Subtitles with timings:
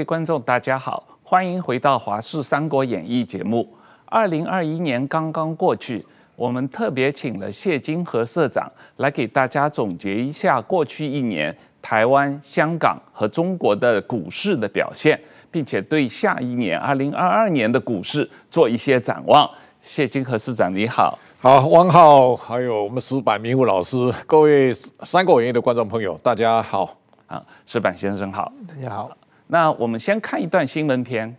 [0.00, 3.68] 位观众，大家好，欢迎回到《华视三国演义》节目。
[4.06, 6.02] 二零二一年刚刚过去，
[6.36, 8.66] 我们特别请了谢金河社长
[8.96, 15.20] 来给大家总结一下过去一年台湾、香港和中国的股市的表现，
[15.50, 19.48] 并且对下一年二零二二年的股市做一些展望。
[19.82, 21.18] 谢金河社长，你好。
[21.40, 24.72] 好，汪浩，还有我们石板明武老师，各位
[25.02, 26.96] 《三国演义》的观众朋友，大家好。
[27.26, 29.10] 啊，石板先生好，大家好。
[29.52, 31.36] 那我们先看一段新闻片。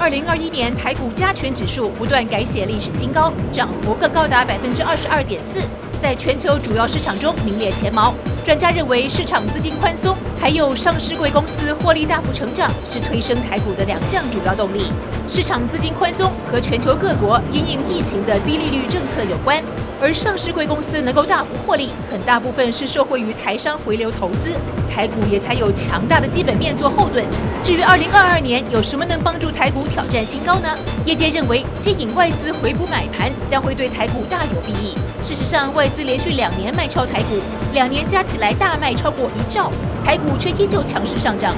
[0.00, 5.60] 二零二一年台股加权指数不断改写历史新高，涨幅更高达百分之二十二点四，
[6.00, 8.14] 在全球主要市场中名列前茅。
[8.44, 14.92] 专家认为，市场资金宽松，还有上市贵公司获利大幅成长，是推升台股的两项主要动力。
[15.28, 19.60] 市场资金宽松和全球各国因应疫情的低利率政策有关。
[20.04, 24.50] 而上市贵公司能够大幅获利，很大部分是受惠于台商回流投资，
[24.86, 27.24] 台股也才有强大的基本面做后盾。
[27.62, 30.68] 至于二零二二年有什么能帮助台股挑战新高呢？
[31.06, 34.94] 业界认为，吸引外资回补买盘将会对台股大有裨益。
[35.22, 37.40] 事实上，外资连续两年卖超台股，
[37.72, 39.72] 两年加起来大卖超过一兆，
[40.04, 41.54] 台股却依旧强势上涨。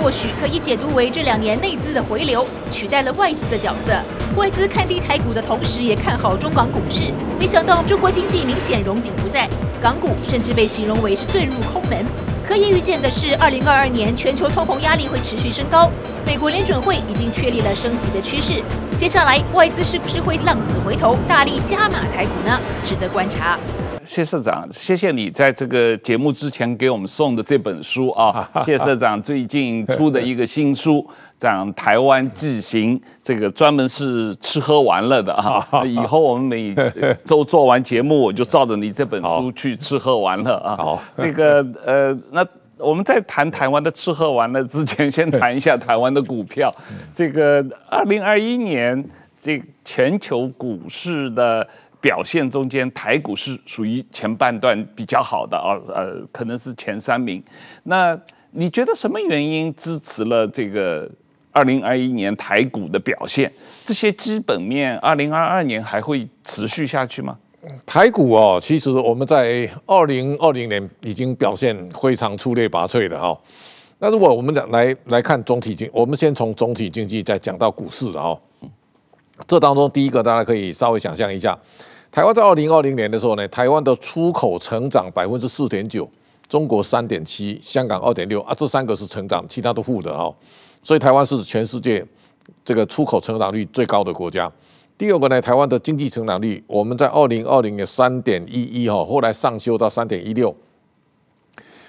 [0.00, 3.92] 或许可以解读为这两年内资的回流取代了外资的角色。
[4.34, 7.04] 外资看低台股的同时，也看好中港股市。
[7.38, 9.46] 没想到中国经济明显荣景不在，
[9.82, 12.04] 港股甚至被形容为是遁入空门。
[12.48, 15.90] 可以预见的是，二零二二年全球通膨压力会持续升高，
[16.26, 18.62] 美国联准会已经确立了升息的趋势。
[18.96, 22.58] 接下来外资是不是会浪子回头，大力加码台股呢？
[22.82, 23.58] 值得观察。
[24.10, 28.50] 谢社长，谢谢你在这个节目之前给我们送的这本书啊。
[28.64, 31.08] 谢社长最近出的一个新书，
[31.38, 35.64] 讲台湾纪行，这个专门是吃喝玩乐的啊。
[35.86, 36.74] 以后我们每
[37.24, 40.76] 周做完节目，我就照着你这本书去吃喝玩乐啊。
[40.76, 42.44] 好， 这个呃，那
[42.78, 46.68] 我们在谈台湾的吃喝玩乐之前，先谈一下台湾的股票。
[47.14, 51.64] 这个二零二一年这全球股市的。
[52.00, 57.42] 表现中间，台股是属于前半段比较好的啊，呃，可能是前三名。
[57.82, 58.18] 那
[58.52, 61.08] 你觉得什么原因支持了这个
[61.52, 63.52] 二零二一年台股的表现？
[63.84, 67.36] 这些基本面，二零二二年还会持续下去吗？
[67.84, 73.38] 台股哦，其实我们在二零二零年已经表现非常出类拔萃的哈。
[73.98, 78.34] 那如果我们来来看总体经，我们先从总体经济再讲到股市的哈。
[79.46, 81.58] 这当中第一个，大家可以稍微想象一下。
[82.12, 86.10] 台湾在二零二零年的时候呢，台湾的出口成长百分之四点九，
[86.48, 90.34] 中国三点七，香港二点六啊，这三个是成长，其他都负的哦。
[90.82, 92.04] 所以台湾是全世界
[92.64, 94.50] 这个出口成长率最高的国家。
[94.98, 100.52] 第二个呢，台湾的经济成长率，我们在二零二零年三点一一哈，后来上修到三点一六，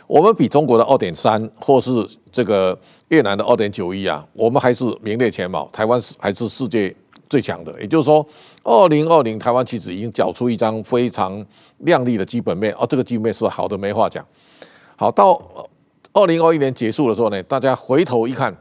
[0.06, 1.92] 我们比中国的二点三或是
[2.32, 2.78] 这个
[3.08, 6.96] 越南的二点九一啊，我们还是名列前茅，台湾是还是世界
[7.28, 7.82] 最强的。
[7.82, 8.24] 也就是说。
[8.64, 11.44] 二零二零，台湾其实已经缴出一张非常
[11.80, 14.24] 亮丽的基本面，哦，这个基本面是好的，没话讲。
[14.96, 15.42] 好，到
[16.14, 18.56] 二零二一年结束的时候呢，大家回头一看，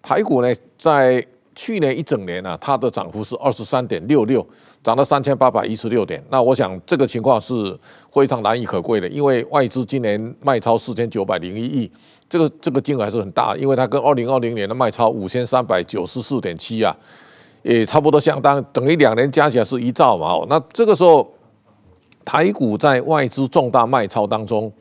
[0.00, 0.48] 台股呢
[0.78, 1.22] 在
[1.54, 4.46] 去年一整年呢，啊，它的涨幅是二十三点六六，
[4.82, 6.24] 涨到三千八百一十六点。
[6.30, 7.78] 那我想这个情况是
[8.10, 11.92] 非常难以可贵的，因为外资今年卖超四千九百零一亿，
[12.26, 16.96] 这个这个金额还是很大，因为它跟二零二零年的卖超五千三百九十四点七啊。
[17.62, 20.44] 也差不多相当，等于两年加起来是一兆嘛。
[20.48, 21.28] 那这个时候，
[22.24, 24.72] 台股在外资重大卖超当中，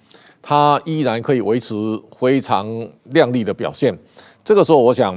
[0.42, 1.74] 它依然可以维持
[2.20, 2.68] 非常
[3.06, 3.96] 亮丽的表现。
[4.44, 5.16] 这个时候，我想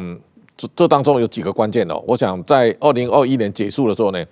[0.57, 2.03] 这这当中有几个关键哦。
[2.07, 4.23] 我想在二零二一年结束的时候呢，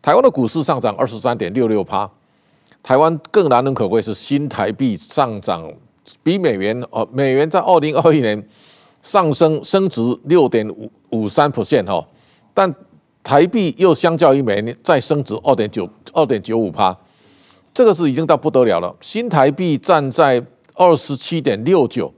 [0.00, 2.10] 台湾的股市上涨二十三点六六趴，
[2.82, 5.70] 台湾更难能可贵是新台币上涨
[6.22, 8.42] 比美元哦，美元在二零二一年
[9.02, 12.02] 上升升值六点五五三 percent 哈。
[12.58, 12.74] 但
[13.22, 16.96] 台币又相较于美元再升值二点九二点九五趴，
[17.72, 18.92] 这个是已经到不得了了。
[19.00, 20.44] 新台币站在
[20.74, 22.12] 二十七点六九，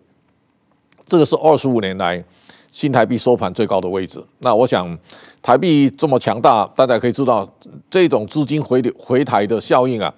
[1.05, 2.25] 这个是二十五年来
[2.71, 4.25] 新台币收盘最高的位置。
[4.39, 4.99] 那我想
[5.43, 7.47] 台币这么强大，大家可以知道
[7.91, 10.11] 这种资金回流回台的效应啊，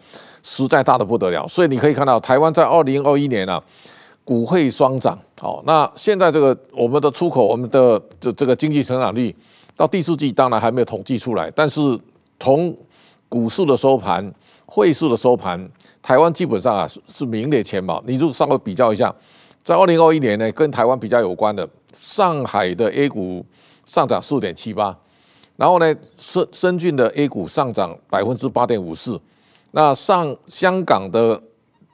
[0.44, 1.48] 实在大的不得了。
[1.48, 3.60] 所以你可以看到，台湾在二零二一年啊，
[4.22, 5.18] 股汇双涨。
[5.40, 9.34] 好，那现在这个我们的出口，我们的这这个经济成长率。
[9.82, 11.80] 到第四季当然还没有统计出来，但是
[12.38, 12.72] 从
[13.28, 14.32] 股市的收盘、
[14.64, 15.68] 汇市的收盘，
[16.00, 18.00] 台湾基本上啊是名列前茅。
[18.06, 19.12] 你如果稍微比较一下，
[19.64, 23.44] 在二零二一年呢，跟台湾比较有关的，上海的 A 股
[23.84, 24.96] 上涨四点七八，
[25.56, 29.20] 然后呢深深圳的 A 股上涨百分之八点五四，
[29.72, 31.42] 那上香港的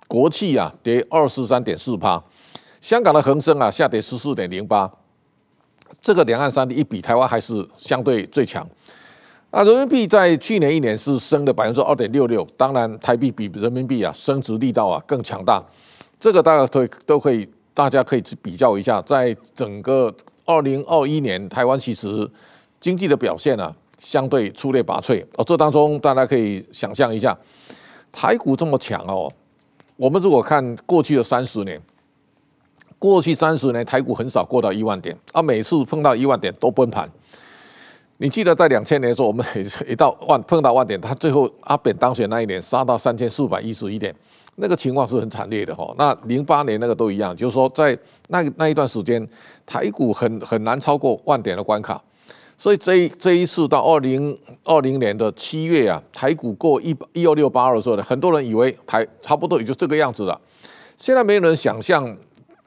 [0.06, 2.22] 国企啊跌二十三点四八，
[2.82, 4.92] 香港的恒生啊下跌十四点零八。
[6.00, 8.66] 这个两岸三地一比，台湾还是相对最强。
[9.50, 15.62] 那人民币在去年一年是升了百分之二点六六，当然台币比人民币啊升值力道啊更强大。
[16.20, 20.14] 这个大家都都可以，大家可以去比较一下，在整个
[20.44, 22.30] 二零二一年，台湾其实
[22.78, 25.24] 经济的表现啊相对出类拔萃。
[25.36, 27.36] 哦，这当中大家可以想象一下，
[28.12, 29.32] 台股这么强哦，
[29.96, 31.80] 我们如果看过去的三十年。
[32.98, 37.08] 过去三十年，台股很少过到一万点，啊，每次碰到一万点都崩盘。
[38.16, 39.46] 你记得在两千年的时候，我们
[39.86, 44.12] 一到万碰到万点，他最后阿扁当选那一年杀到三千四百一十一点，
[44.56, 45.94] 那个情况是很惨烈的哈。
[45.96, 47.96] 那零八年那个都一样，就是说在
[48.30, 49.24] 那那一段时间，
[49.64, 52.02] 台股很很难超过万点的关卡。
[52.58, 60.36] 所以这一这一次到二零二零年的七月啊，台股过一一二六八二的时候呢，很多人以为台差不多也就这个样子了。
[60.96, 62.16] 现在没有人想象。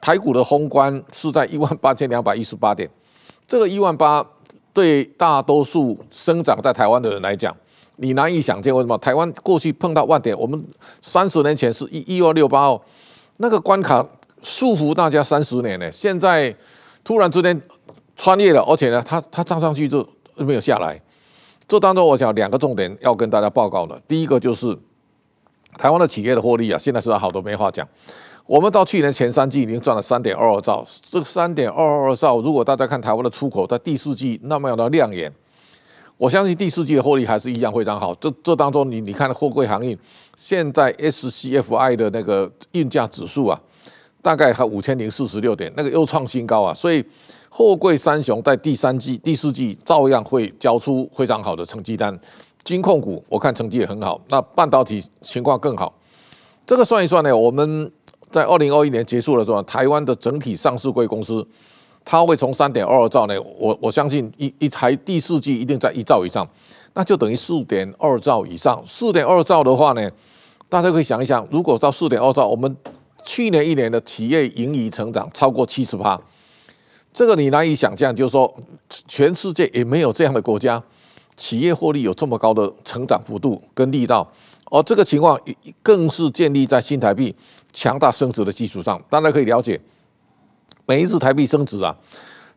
[0.02, 2.90] 台股的封关是在一万八千两百一十八点，
[3.46, 4.26] 这个一万八
[4.74, 7.56] 对大多数生长在台湾的人来讲，
[7.96, 8.74] 你难以想见。
[8.74, 8.98] 为什么？
[8.98, 10.60] 台湾过去碰到万点，我们
[11.00, 12.82] 三十年前是一一二六八哦，
[13.36, 14.04] 那个关卡
[14.42, 15.88] 束缚大家三十年呢。
[15.92, 16.52] 现在
[17.04, 17.62] 突然之间
[18.16, 20.04] 穿越了，而且呢，它它涨上去就
[20.34, 21.00] 没有下来。
[21.68, 24.76] 这当中，我想两个重点要跟大家报告的，第一个就是
[25.78, 27.86] 台湾的企业的获利啊，现在是好多没话讲。
[28.44, 35.32] 我们到去年前三季已经赚了三点二二兆，这三点二二兆，如果大家看台湾的出口在第四季那么样的亮眼，
[36.18, 38.12] 我相信第四季的获利还是一样非常好。
[38.16, 39.96] 这这当中你，你你看货柜航运，
[40.36, 43.58] 现在 SCFI 的那个运价指数啊，
[44.20, 46.74] 大概还五千零四十六点，那个又创新高啊。
[46.74, 47.02] 所以
[47.48, 52.18] 货柜三雄在第三季、第四季照样会交出非常好的成绩单。
[52.64, 55.94] 金控股我看成绩也很好，那半导体情况更好。
[56.66, 57.90] 这个算一算呢，我们。
[58.32, 61.46] 在二零二一年结束的时候，台湾的整体上市贵公司，
[62.02, 66.48] 它会从三点二二兆呢，我我相信一一台第四季一定在一兆以上，
[66.94, 68.82] 那就等于四点二兆以上。
[68.86, 70.10] 四点二兆的话呢，
[70.70, 72.74] 大家可以想一想，如果到四点二兆，我们
[73.22, 76.18] 去年一年的企业盈余成长超过七十趴，
[77.12, 78.52] 这个你难以想象，就是说
[79.06, 80.82] 全世界也没有这样的国家，
[81.36, 84.26] 企业获利有这么高的成长幅度跟力道，
[84.70, 85.38] 而这个情况
[85.82, 87.34] 更是建立在新台币。
[87.72, 89.80] 强大升值的基础上，大家可以了解，
[90.86, 91.96] 每一次台币升值啊，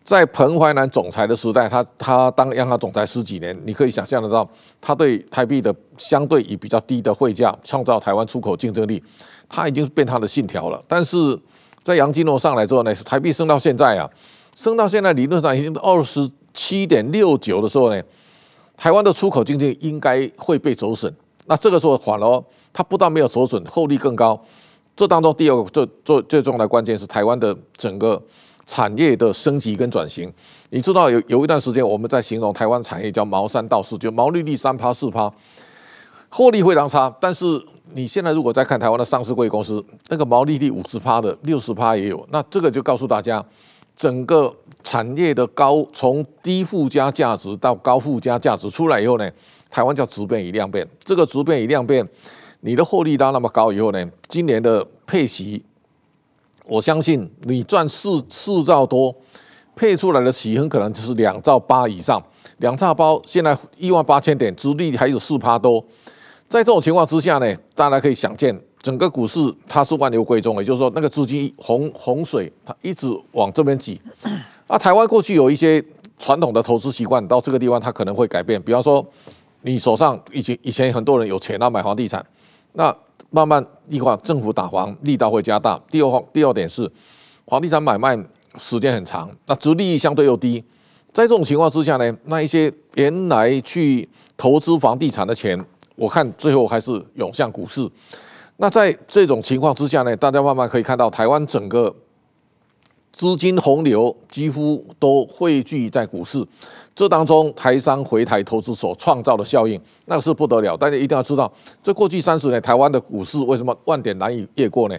[0.03, 4.47] 在彭淮南总裁的时代，他他当央行总裁十几年，你可以想象得到，
[4.81, 9.01] 他对台币的相对以比较低的汇价，创造台湾出口竞争力，
[9.47, 10.83] 他已经变他的信条了。
[10.87, 11.39] 但是
[11.81, 14.09] 在杨金龙上来之后呢，台币升到现在啊，
[14.53, 18.01] 升到现在理论上已经二十七点六九的时候呢，
[18.75, 21.13] 台湾的出口经济应该会被走损。
[21.45, 24.39] 那这个时候反而它不但没有走损，获利更高。
[24.95, 28.21] 这当中第二个最最最重要的关键是台湾的整个
[28.65, 30.31] 产业的升级跟转型。
[30.69, 35.31] 你知道有有一段时间我们在形容台湾产业叫毛三到四，就毛利率三趴四趴，
[36.29, 37.13] 获利非常差。
[37.19, 37.61] 但是
[37.91, 42.25] 你现在如果再看台湾的上市柜公司，那个毛利率五十趴的六十趴也有。
[42.31, 43.43] 那这个就告诉大家，
[43.97, 49.29] 整个产业的高从低附加价值到高附加价值出来以后呢，
[49.69, 50.87] 台湾叫质变与量变。
[51.03, 52.07] 这个质变与量变。
[52.65, 55.63] 你的获利拉那么高以后呢，今年的配息，
[56.65, 59.15] 我相信你赚四四兆多，
[59.75, 62.19] 配出来的息很可能就是两兆八以上。
[62.57, 65.79] 两兆八现在一万八千点，殖利率还有四趴多。
[66.49, 74.01] 在这种情况之下呢，大家可以想见，整个股市它是万流归宗，也就是说那个资金洪洪水它一直往这边挤。
[74.65, 75.83] 啊，台湾过去有一些
[76.17, 78.59] 传统的投资习惯，到这个地方它可能会改变。
[78.59, 79.05] 比方说，
[79.61, 82.25] 你手上以前以前很多人有钱啊，买房地产。
[82.75, 82.95] 那
[83.31, 85.81] 慢慢一话，政府打房力道会加大。
[85.89, 86.89] 第二第二点是，
[87.47, 88.17] 房地产买卖
[88.57, 90.63] 时间很长，那殖利益相对又低，
[91.11, 95.59] 在这种情况之下呢，那一些原来去投资房地产的钱，
[95.95, 97.89] 我看最后还是涌向股市。
[98.57, 101.93] 那在这种情况之下呢，大家慢慢可以看到台湾整个
[103.11, 106.45] 资金洪流几乎都汇聚在股市。
[106.95, 110.77] 这当中台商回台投资所创造的效应，那是不得了。
[110.77, 111.51] 大家一定要知道，
[111.83, 114.97] 这过去三十年台湾的股市为什么万点难以越过呢？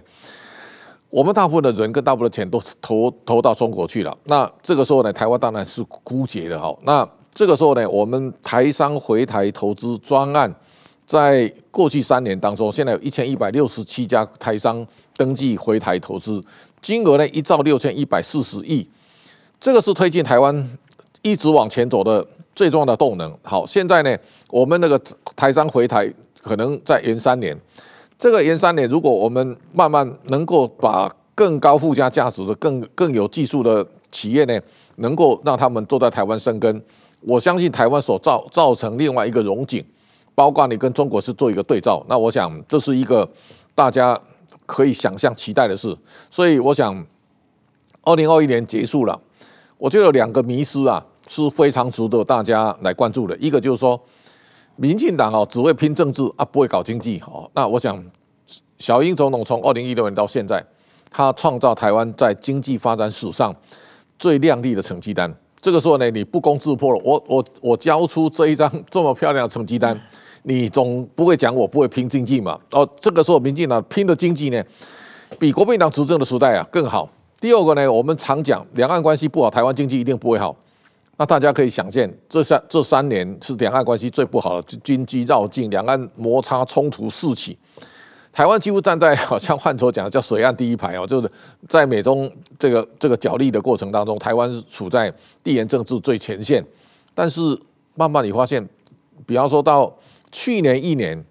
[1.09, 4.15] 我们大部分的人跟大部分的钱都投投到中国去了。
[4.25, 6.77] 那这个时候呢，台湾当然是枯竭的哈。
[6.83, 10.55] 那这个时候呢，我们台商回台投资专案，
[11.07, 14.87] 在过去三年当中，现在有一千一百六十七家台商
[15.17, 16.45] 登记回台投资，
[16.83, 18.87] 金额呢一兆六千一百四十亿，
[19.59, 20.79] 这个是推进台湾。
[21.27, 23.37] 一直往前走的最重要的动能。
[23.43, 24.17] 好，现在呢，
[24.49, 25.01] 我们那个
[25.35, 26.09] 台商回台
[26.41, 27.59] 可能在延三年。
[28.17, 34.59] 这个延三年，如果我们慢慢能够把更高附加价值的、更更有技术的企业呢，
[34.97, 36.81] 能够让他们坐在台湾生根。
[37.23, 39.85] 我相信台湾所造造成另外一个荣景，
[40.35, 43.29] 包括你跟中国是做一个对照，那我想这是一个
[43.75, 44.19] 大家
[44.65, 45.95] 可以想象期待的事。
[46.31, 47.05] 所以我想，
[48.03, 49.21] 二零二一年结束了，
[49.77, 53.37] 我觉得有两个迷失啊是非常值得大家来关注的。
[53.39, 54.01] 一个就是说，
[54.77, 57.51] 民进党哦只会拼政治啊，不会搞经济哦。
[57.55, 58.03] 那我想，
[58.79, 60.65] 小英总统从二零一六年到现在，
[61.11, 63.55] 他创造台湾在经济发展史上
[64.19, 65.35] 最亮丽的成绩单。
[65.61, 67.01] 这个时候呢，你不攻自破了。
[67.03, 70.01] 我我我交出这一张这么漂亮的成绩单，
[70.45, 72.57] 你总不会讲我不会拼经济嘛？
[72.71, 74.63] 哦，这个时候民进党拼的经济呢，
[75.41, 77.09] 比国民党执政的时代啊更好。
[77.41, 80.55] 第二个呢，我们常讲两岸关系不好，台湾经济一定不会好。
[81.19, 87.57] 那大家可以想见，这三这三年是两岸关系最不好的，军机绕境，两岸摩擦冲突四起。
[88.33, 91.31] 台湾几乎站在好像换头讲叫水岸第一排哦，就是
[91.71, 95.11] 在美中这个这个角力的过程当中，台湾是处在
[95.43, 96.63] 地缘政治最前线。
[97.15, 97.41] 但是
[97.95, 98.69] 慢慢你发现，
[99.25, 99.91] 比方说到
[100.31, 101.25] 去年一年，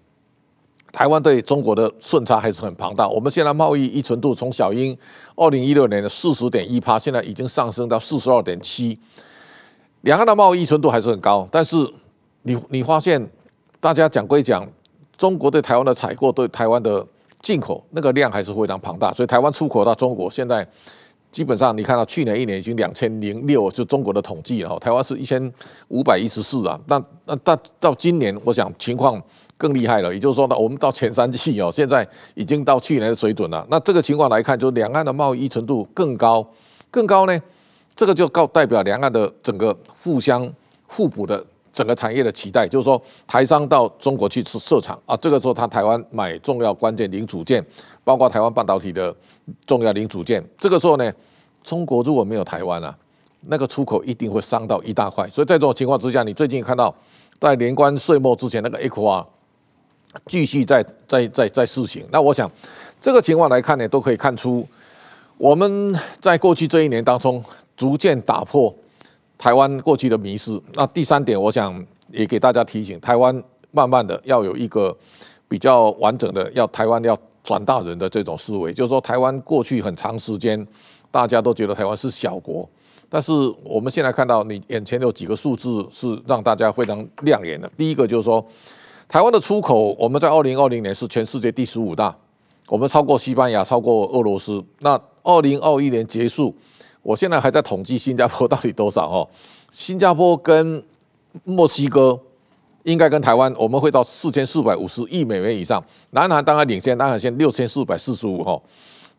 [0.90, 3.08] 台湾对中国的顺差还是很庞大。
[3.08, 4.98] 我们现在贸易依存度从小英
[5.36, 8.98] 二零一六年的四十点一趴，现在已经上升到四十二点七。
[10.06, 11.76] 两岸的贸易依存度还是很高，但是
[12.42, 13.20] 你你发现
[13.80, 14.66] 大家讲归讲。
[15.18, 17.04] 中国对台湾的采购，对台湾的
[17.40, 20.66] 进口，那个量还是非常庞大，所以台湾出口到中国，现在
[21.32, 25.50] 基本上你看到去年一年已经两千零六，就中国的统计了，台湾是一千
[25.88, 29.20] 五百一十四啊，那那到到今年，我想情况
[29.56, 33.66] 更厉害了，也就是说呢，我们到前三季哦，现在已经到去年的水准了。
[33.70, 36.46] 那这个情况来看，就两岸的贸易依存度更高，
[36.90, 37.40] 更高呢，
[37.96, 40.48] 这个就告代表两岸的整个互相
[40.86, 41.44] 互补的。
[41.72, 47.62] 整个产业的期待就是说，台商到中国去设厂啊，这个时候他台湾买重要关键零组件，
[48.02, 49.14] 包括台湾半导体的
[49.66, 50.42] 重要零组件。
[50.58, 51.12] 这个时候呢，
[51.62, 52.96] 中国如果没有台湾啊，
[53.42, 55.28] 那个出口一定会伤到一大块。
[55.28, 56.94] 所以在这种情况之下，你最近看到
[57.38, 59.26] 在年关岁末之前，那个 ECFA
[60.28, 62.02] 继续在在在在试行。
[62.10, 62.50] 那我想
[63.02, 64.66] 这个情况来看呢，都可以看出
[65.36, 67.44] 我们在过去这一年当中
[67.76, 68.74] 逐渐打破。
[69.38, 70.58] 台湾过去的迷失。
[70.72, 74.96] 那第三点，我想也给大家提醒：台湾慢慢的要有一个
[75.46, 77.14] 比较完整的，要台湾要
[77.44, 78.72] 转大人的这种思维。
[78.72, 80.66] 就是说，台湾过去很长时间，
[81.10, 82.66] 大家都觉得台湾是小国，
[83.10, 83.30] 但是
[83.62, 87.70] 我们现在看到，你眼前有几个数字是让大家非常亮眼的。
[87.76, 88.42] 第一个就是说，
[89.06, 92.16] 台湾的出口，我们在二零二零年是全世界第十五大，
[92.68, 94.64] 我们超过西班牙，超过俄罗斯。
[94.80, 96.54] 那二零二一年结束。
[97.06, 99.28] 我现在还在统计新加坡到底多少哦？
[99.70, 100.82] 新加坡跟
[101.44, 102.18] 墨西哥
[102.82, 105.80] 应该跟台湾，我们会到四千四百五十亿美元以上。
[106.10, 108.60] 南韩当然领先，南韩现六千四百四十五哈。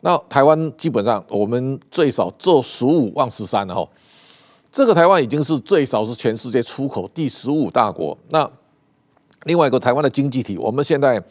[0.02, 3.88] 那台湾基本上我们最少做十五万十三哈。
[4.70, 8.16] 这个台湾已经是最少是全世界出口第十五大国。
[8.28, 8.46] 那
[9.44, 11.22] 另外一个台湾的经济体，我们现在。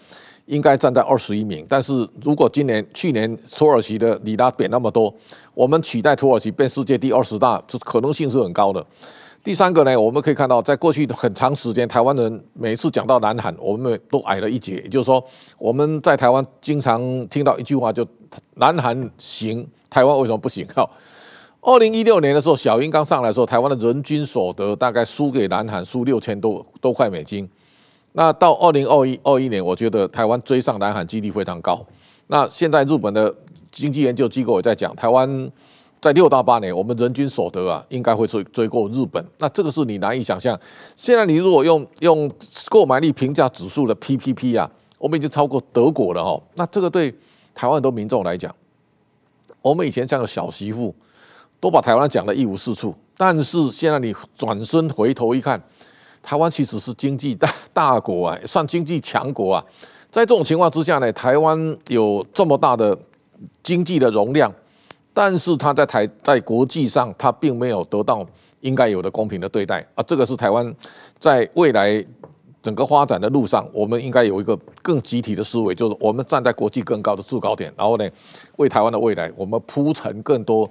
[0.48, 5.14] 应该站在二十一名，但是如果今年、去年土耳其的里拉贬那么多，
[5.54, 8.86] 我们取代土耳其变世界第二十大，这可能性是很高的。
[9.44, 14.82] 第三个呢，我们可以看到，在过去很长时间，台湾人每次讲到南韩，我们都矮了一截。
[14.84, 15.24] 也就是说，
[15.58, 18.06] 我们在台湾经常听到一句话，就
[18.56, 20.66] 南韩行，台湾为什么不行？
[20.76, 20.90] 哈，
[21.62, 27.48] 二零一六年的时候，小英刚上来的时候，台湾的人均所得大概输给南韩，输六千多多块美金。
[28.18, 31.86] 那到二零二一二一年，我觉得台湾追上南韩几率非常高。
[32.26, 33.32] 那现在日本的
[33.72, 35.52] 经济研究机构也在讲，台湾
[36.02, 39.24] 在六到八年，我们人均所得啊，应该会追追过日本。
[39.38, 40.60] 那这个是你难以想象。
[40.96, 42.28] 现在你如果用用
[42.70, 46.42] 购买力评价指数的 PPP 啊，我们已经超过德国了哦。
[46.56, 47.14] 那这个对
[47.54, 48.52] 台湾很多民众来讲，
[49.62, 50.92] 我们以前像个小媳妇，
[51.60, 52.96] 都把台湾讲得一无是处。
[53.16, 55.62] 但是现在你转身回头一看。
[56.28, 59.64] 台湾其实是经济大 大国啊，算经济强国啊。
[60.12, 62.98] 在这种情况之下呢，台湾有这么大的
[63.64, 64.54] 经济的容量，
[65.14, 68.28] 但是它在台在国际上，它并没有得到
[68.60, 70.04] 应该有的公平的对待啊。
[70.06, 70.76] 这个是台湾
[71.18, 72.06] 在未来
[72.62, 78.06] 整个发展的路上，我们应该有一个更集体的思维，就是我们站在国际更高的制高点，然后呢，
[78.58, 80.70] 为台湾的未来，我们铺成更多。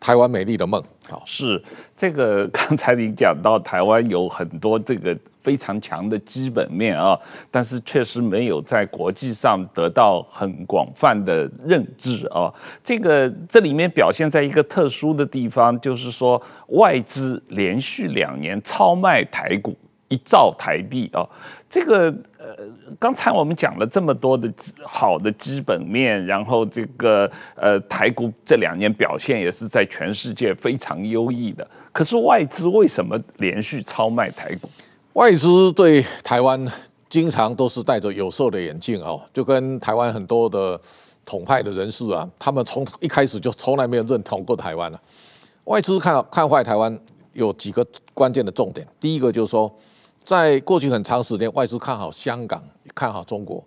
[0.00, 1.62] 台湾美丽的梦，好，是
[1.96, 2.46] 这个。
[2.48, 7.18] 刚才你讲到台湾有很多这个非常强的基本面啊，
[7.50, 12.52] 但是确实没有在国际上得到很广泛的认知啊。
[12.84, 19.76] 这个这里面表现在一个特殊的地方，就是说外资连续两年超卖台股
[20.08, 21.26] 一兆台币啊。
[21.70, 22.56] 这个呃，
[22.98, 24.50] 刚才我们讲了这么多的
[24.82, 31.68] 好的基本面，然后这个呃台股这两年表现也是在全世界非常优异的。
[31.92, 34.70] 可是外资为什么连续超卖台股？
[35.12, 36.66] 外资对台湾
[37.10, 40.80] 经常都是戴着有色的眼镜哦，就跟台湾很多的
[41.26, 44.98] 统派的人士啊，他们从一开始就从来没有认同过台湾了。
[45.64, 46.98] 外资看看坏台湾
[47.34, 47.84] 有几个
[48.14, 49.70] 关键的重点，第一个就是说，
[50.28, 52.62] 在过去很长时间，外资看好香港，
[52.94, 53.64] 看好中国，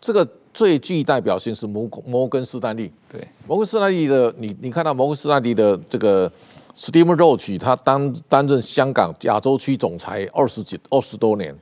[0.00, 0.24] 这个
[0.54, 2.92] 最具代表性是摩摩根士丹利。
[3.10, 6.30] 对，摩根士丹利的你你看到摩根士丹利的这个。
[6.74, 11.54] Steve Roach 他担担任香港亚洲区总裁二十几二十多年，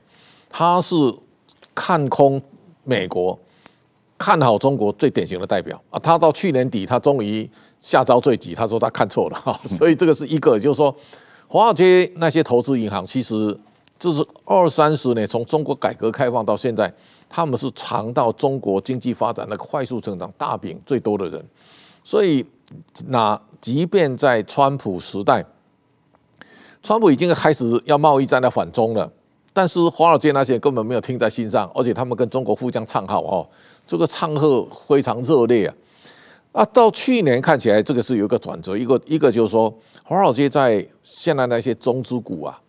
[0.49, 0.95] 他是
[1.75, 2.41] 看空
[2.85, 3.37] 美国、
[4.17, 5.99] 看好中国最典型的代表啊。
[5.99, 7.47] 他到去年底，他终于
[7.77, 9.59] 下招最急，他说他看错了哈。
[9.77, 10.95] 所以这个是一个，就是说，
[11.49, 13.55] 华尔街那些投资银行其实
[14.01, 16.91] 这是二三十年从中国改革开放到现在，
[17.29, 21.45] 他们是尝到中国经济发展的快速成长大饼最多的人，
[22.03, 22.43] 所以
[23.05, 23.39] 那。
[23.61, 25.45] 即便在川普时代，
[26.81, 29.07] 川普已经开始要贸易战的反中了，
[29.53, 33.47] 但是华尔街那些根本没有听在心上，而且他们跟中国互相唱好哦，
[33.85, 35.75] 这个唱和非常热烈啊！
[36.53, 39.71] 啊，到去年看起来这个是有一个转折，一个一个就是说，
[40.03, 42.59] 华尔街在现在那些中资股啊，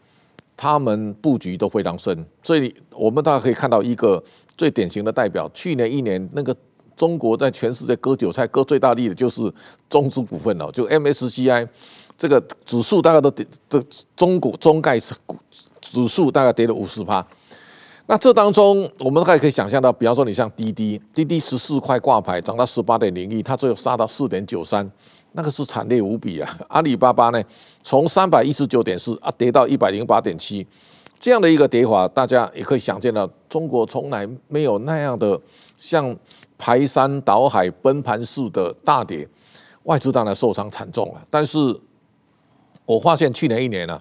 [0.62, 4.22] 他们布局都非常深，所以我们大家可以看到一个
[4.56, 6.56] 最典型的代表，去年一年那个。
[6.94, 9.52] 中国在全世界割韭菜割最大力的就是
[9.88, 11.66] 中资股份了，就 MSCI
[12.18, 13.82] 这个指数大概都跌，这
[14.14, 15.36] 中股中概股
[15.80, 17.26] 指数大概跌了五十趴。
[18.12, 24.86] 那这当中我们还可以想象到，比方说你像滴滴，滴滴十四块挂牌涨到十八点零一，它最后杀到四点九三，
[25.32, 26.58] 那个是惨烈无比啊。
[26.68, 27.42] 阿里巴巴呢，
[27.82, 30.66] 从三百一十九点四啊跌到一百零八点七，
[31.18, 35.40] 这样的一个跌法，大家也可以想见到，中国从来没有那样的
[35.78, 36.14] 像。
[36.58, 39.28] 排山倒海、崩盘式的大跌，
[39.82, 41.20] 外资当然受伤惨重了。
[41.28, 41.58] 但是
[42.86, 44.00] 我发现去年一年呢、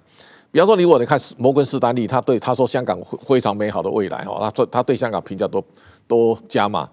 [0.52, 5.64] 比方说你我你看摩根士丹利，他对他说香港非常美好的未来哦，他说他对香港评价都
[6.06, 6.88] 都加码。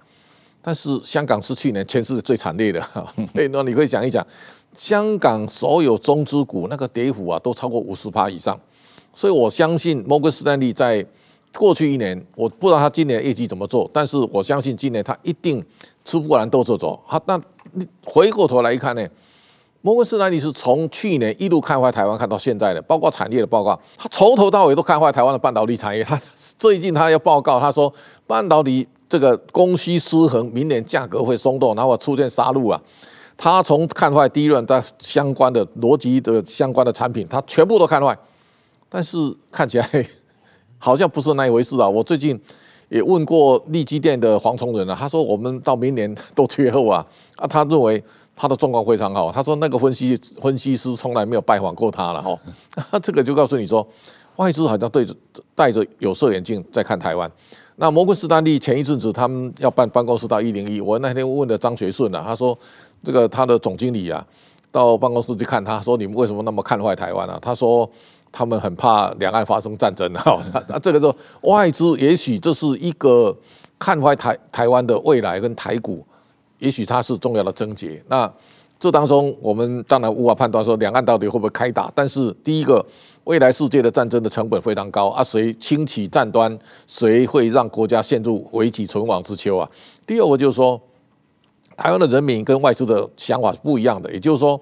[0.62, 2.82] 但是香港是去年全世界最惨烈的，
[3.34, 4.26] 所以呢，你可以想一想，
[4.74, 8.60] 香港所有中资股那个跌幅啊，都超过五十趴以上。
[9.14, 11.06] 所以我相信摩根士丹利在。
[11.58, 15.66] 过去一年，我不知道他今年业绩怎么做，但是我相信今年他一定
[16.06, 17.02] 吃不完兜着走。
[17.08, 17.42] 好，那
[17.72, 19.04] 你回过头来一看呢，
[19.82, 26.04] 摩根士丹利是从去年一路看坏台湾看到现在的，包括产业的报告，他从头到尾都看坏台湾的半导体产业。
[26.04, 26.20] 他
[26.58, 27.94] 最近他要报告，他说
[28.28, 32.82] 半导体这个供需失衡，明年价格会松动，然后出现杀戮啊。
[33.38, 38.18] 他从看坏第一轮的相关的逻辑的相关的产品，他全部都看坏，
[38.90, 39.18] 但是
[39.52, 40.06] 看起来。
[40.82, 41.90] 好像不是那一回事啊！
[41.90, 42.40] 我最近
[42.88, 47.46] 也问过力积电的黄崇仁啊，他说我们到明年都缺货啊啊！
[47.46, 48.02] 他认为
[48.40, 52.40] 他的状况非常好，他说那个分析分析师从来没有拜访过他了哈。
[53.04, 53.86] 这个就告诉你说，
[54.38, 55.14] 外资好像对着
[55.54, 57.30] 戴着有色眼镜在看台湾。
[57.76, 62.58] 那摩根士丹利前一阵子他们要办办公室到一零一，我那天问的张学顺啊，他说
[63.04, 64.26] 这个他的总经理啊
[64.72, 67.38] 到办公室去看他，说你们为什么那么看坏台湾啊？
[67.42, 67.90] 他说。
[68.32, 70.40] 他们很怕两岸发生战争啊！
[70.68, 73.36] 那 这个时候外资也许这是一个
[73.80, 76.06] 看坏台台湾的未来跟台股，
[76.60, 78.02] 也许它是重要的症结。
[78.08, 78.32] 那
[78.80, 82.86] 这当中我们当然无法判断说两岸到底会不会开打，但是第一个，
[83.24, 89.70] 未来世界的战争的成本非常高啊，谁轻启战端，谁会让国家陷入危急存亡之秋啊？
[90.06, 90.80] 第二个就是说，
[91.76, 94.60] 台湾的人民跟外资的想法是不一样的，也就是说。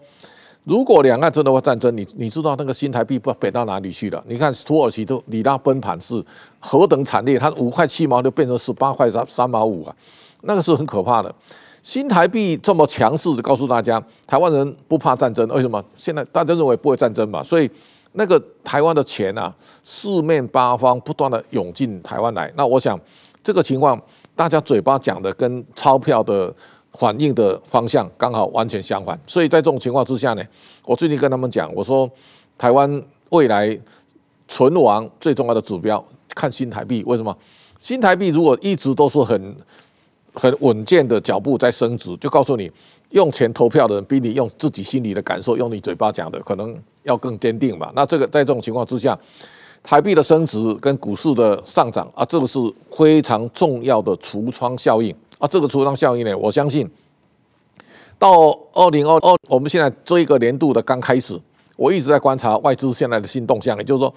[0.63, 4.21] 如果两岸真的会战争，你你知道那个新台币不贬到哪里去了？
[4.27, 6.21] 你看土耳其都里拉崩盘是
[6.60, 9.95] 何等惨烈，它五块七毛就变成十八块三三毛五啊，
[10.41, 11.33] 那个是很可怕的。
[11.88, 13.97] 新台币这么强势的告诉大家，
[14.28, 15.82] 台湾人不怕战争，为什么？
[15.95, 17.71] 现在大家认为不会战争嘛，所以
[18.12, 22.52] 那个台湾的钱啊，四面八方不断的涌进台湾来。
[22.58, 23.00] 那我想
[23.41, 23.97] 这个情况，
[24.36, 26.54] 大家嘴巴讲的跟钞票的。
[26.93, 30.41] 反应的方向刚好完全相反，所以在这种情况之下呢，
[30.84, 32.10] 我最近跟他们讲，我说
[32.58, 33.78] 台湾未来
[34.47, 37.38] 存亡最重要的指标看新台币，为什么？
[37.78, 39.56] 新台币如果一直都是很
[40.39, 42.71] 很稳健的脚步在升值，就告诉你，
[43.10, 47.91] 用钱投票的人比你用自己心里的感受、用你嘴巴讲的可能要更坚定吧。
[47.95, 49.17] 那这个在这种情况之下，
[49.82, 52.60] 台币的升值跟股市的上涨啊，这个是
[52.91, 55.15] 非常重要的橱窗效应。
[55.39, 56.89] 啊，这个橱窗效应呢，我相信
[58.19, 61.39] 到二零二二，我们现在这一个年度的刚开始，
[61.76, 64.13] 我一直在观察外资现在的新动向，也就是说，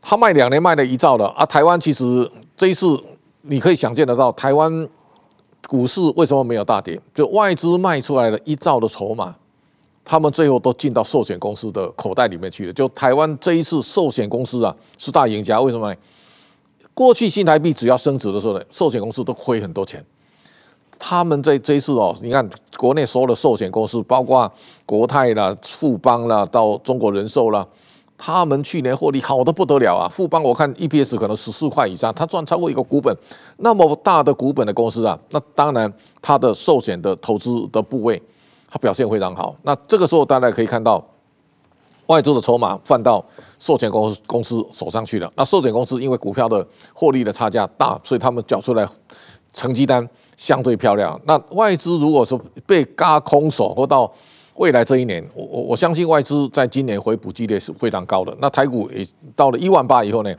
[0.00, 1.44] 他卖两年卖了一兆了啊。
[1.44, 2.96] 台湾其实这一次
[3.42, 4.88] 你可以想见得到，台湾
[5.66, 7.00] 股市为什么没有大跌？
[7.14, 9.34] 就外资卖出来了一兆的筹码，
[10.04, 12.72] 他们最后都进到寿险公司的口袋里面去了。
[12.72, 15.98] 就台湾这一次寿险公司啊是大赢家，为什么呢？
[16.92, 20.04] 过去新台币只要升值的时候呢，寿险公司都亏很多钱。
[20.96, 24.50] 他们在这一次哦，你看国内所有的寿险公司，包括
[24.86, 27.66] 国泰啦、富邦啦，到中国人寿啦，
[28.26, 30.08] 他们去年获利好的不得了啊！
[30.08, 33.14] 富邦我看 EPS 可能十四块以上，他赚超过一个股本，
[33.58, 38.22] 那么大的股本的公司啊，那当然它的寿险的投资的部位，
[38.70, 39.54] 它表现非常好。
[39.60, 41.04] 那这个时候大家可以看到，
[42.06, 43.22] 外资的筹码放到
[43.58, 45.30] 寿险公司公司手上去了。
[45.36, 48.88] 那寿险公司因为股票的获利的差价大，所以他们缴出来
[49.52, 50.08] 成绩单。
[50.36, 51.18] 相对漂亮。
[51.26, 54.12] 那外资如果说被轧空手，或到
[54.56, 58.36] 未来这一年，我我我相信外资在今年回补几率是非常高的。
[58.40, 60.34] 那台股也到了一万八以后呢，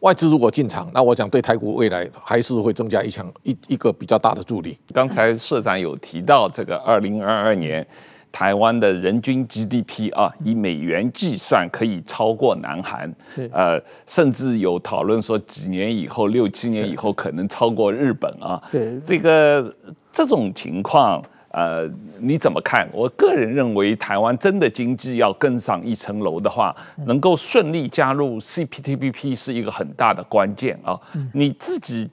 [0.00, 4.78] 外资如果进场，那我想对台股未来还是会增加一强一一个比较大的助力。
[4.92, 7.86] 刚才社长有提到这个二零二二年。
[8.32, 13.12] 台湾的人均 GDP 啊，以美元计算可以超过南韩，
[13.50, 18.62] 呃，甚至有讨论说几年以后，六七年以后可能超过日本啊。
[18.70, 19.74] 对，这个
[20.12, 21.20] 这种情况，
[21.50, 22.88] 呃，你怎么看？
[22.92, 26.74] 我个人认为，台湾真的经济要更上一层楼的话，
[27.06, 30.98] 能够顺利加入 CPTPP 是一个很大的关键啊。
[31.32, 32.08] 你自己。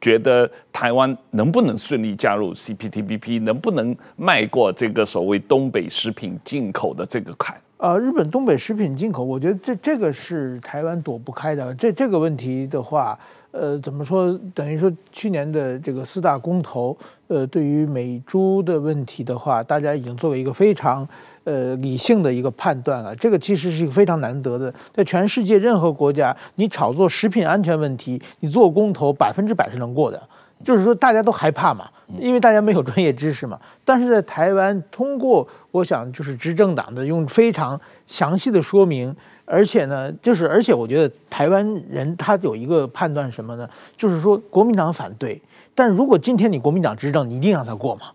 [0.00, 7.58] 觉得台湾能不能顺利加入 CPTPP，能不能迈过这个所谓东北食品进口的这个坎？
[7.76, 11.74] 呃，日本东北食品进口，我觉得这这个是台湾躲不开的。
[11.74, 13.18] 这这个问题的话，
[13.50, 14.38] 呃，怎么说？
[14.54, 16.96] 等于说去年的这个四大公投，
[17.28, 21.06] 呃，对于美猪的问题的话，大家已经做了一个非常。
[21.44, 24.72] 呃，理性的一个判断了，这个其实是一个非常难得的。
[24.94, 30.18] 在全世界任何国家，你炒作食品安全问题，你做公投百分之百是能过的。
[30.64, 33.60] 就是说大家都害怕嘛，因为大家没有专业知识嘛。
[33.84, 43.68] 但是在台湾，通过我想就是执政党的用非常详细的说明，而且呢，就是而且我觉得台湾人他有一个判断什么呢？
[43.96, 45.40] 就是说国民党反对，
[45.74, 48.06] 但如果今天你国民党执政，你一定让他过嘛。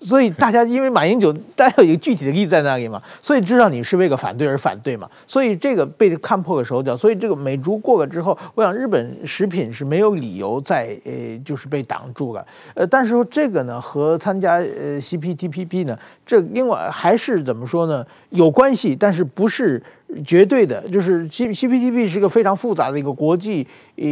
[0.00, 11.12] 所以大家因为马英九，大家有一个具体的例子在那里嘛，所以知道你是为了反对而反对嘛，所以这个被看破了手脚，所以这个美猪过了之后，我想日本食品是没有理由再呃
[11.44, 18.06] 就是被挡住了，呃，但是说这个呢和参加呃 CPTPP 呢，这另外还是怎么说呢？
[18.30, 19.82] 有关系，但是不是。
[20.24, 23.66] 绝对的，就是 C C P T P 是个非常复杂的一个国际
[23.96, 24.04] 呃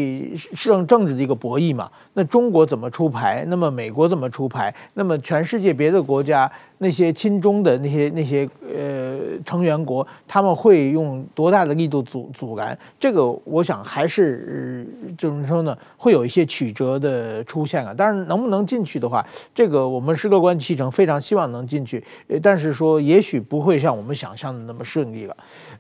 [0.55, 1.91] 政政治的一个博弈嘛。
[2.13, 3.45] 那中国怎么出牌？
[3.49, 4.75] 那么美国怎么出牌？
[4.95, 12.79] 那么全世界别的国家那些亲中的那些那些呃成员国，他们会用多大的力度阻阻拦？
[13.01, 17.95] 这个我想还是、呃、就是说呢，会有一些曲折的出现啊。
[17.97, 22.05] 但是能不能进去的话，这个我们是乐观其成，非常希望能进去。
[22.29, 25.35] 呃，但是说也许不会像我们想象的那么顺利了。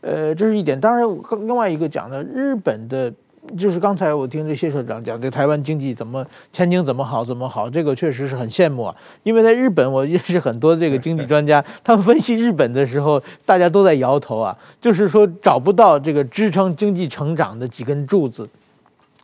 [0.07, 0.81] 呃，这是一点。
[0.81, 1.05] 当然，
[1.40, 3.12] 另外一个讲的日本的，
[3.59, 8.95] 就是刚才我听这谢社长讲，这台湾经济怎么前景怎么好怎么好，这个确实是很羡慕啊。
[9.25, 18.49] 因为在日本，我认识很多这个经济专家，他们分析日本的时候，大家都在摇头啊，就是说找不到这个支撑经济成长的几根柱子。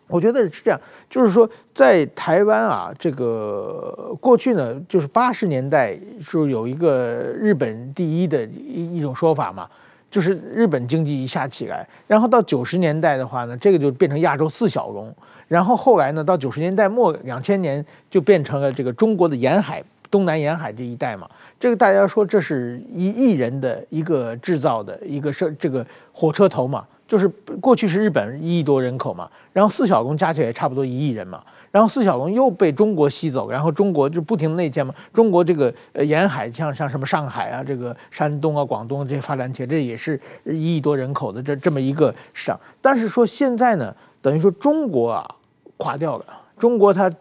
[0.09, 9.69] 我觉得是这样，就是说在台湾啊，这个过去呢，就是八十年代是有一个日本第一的一一种说法嘛。
[10.13, 15.11] 就是日本经济一下起来，然后到九十年代的话呢，这个就变成亚洲四小龙，
[15.49, 21.27] 然后后来呢，到九十年代末两千年就变成了这个中国的沿海、东南沿海这一带嘛。
[21.59, 27.29] 这个大家说这是一亿人的一个制造的一个设这个火车头嘛，就是
[27.61, 31.43] 过去是日本一亿多人口嘛，然后四小龙加起来差不多一亿人嘛。
[31.71, 34.95] 然后四小龙又被中国吸走，然后中国就不停的内建嘛。
[35.13, 42.59] 中国这个呃沿海像像什么上海啊，这个山东啊、广东这些发展起来，这也是一亿多人口的这这么一个市场。
[42.81, 45.35] 但是说现在呢，等于说中国啊
[45.77, 46.25] 垮掉了，
[46.59, 47.13] 中国它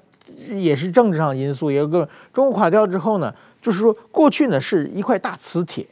[0.48, 5.86] 也是政治上因素，也有个中国垮掉之后呢，就是说过去呢是一块大磁铁，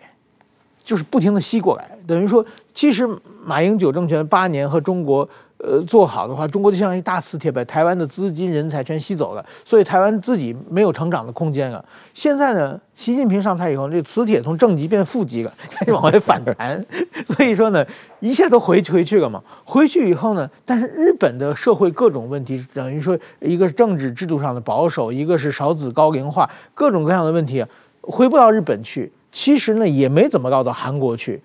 [0.85, 2.45] 就是不停的吸过来，等于说
[2.79, 3.05] 其实
[3.43, 5.27] 马英九政权八年和中国。
[5.61, 11.83] 呃，做好的话，中国就像一大磁铁，把台湾的资金、人才全吸走了，所以台湾自己没有成长的空间了。
[12.13, 16.81] 现在呢，习近平上台以后，这磁铁从正极变负极了，开 始往外反弹，
[17.27, 17.85] 所以说呢，
[18.21, 19.43] 一切都回回去了嘛。
[19.65, 27.65] 回去以后呢，但是日本的社会各种问题，等于说一个是政治制度上的保守，一个是少子高龄化，各种各样的问题，
[27.99, 29.11] 回不到日本去。
[29.31, 31.39] 其实呢，也没怎么落到韩国去，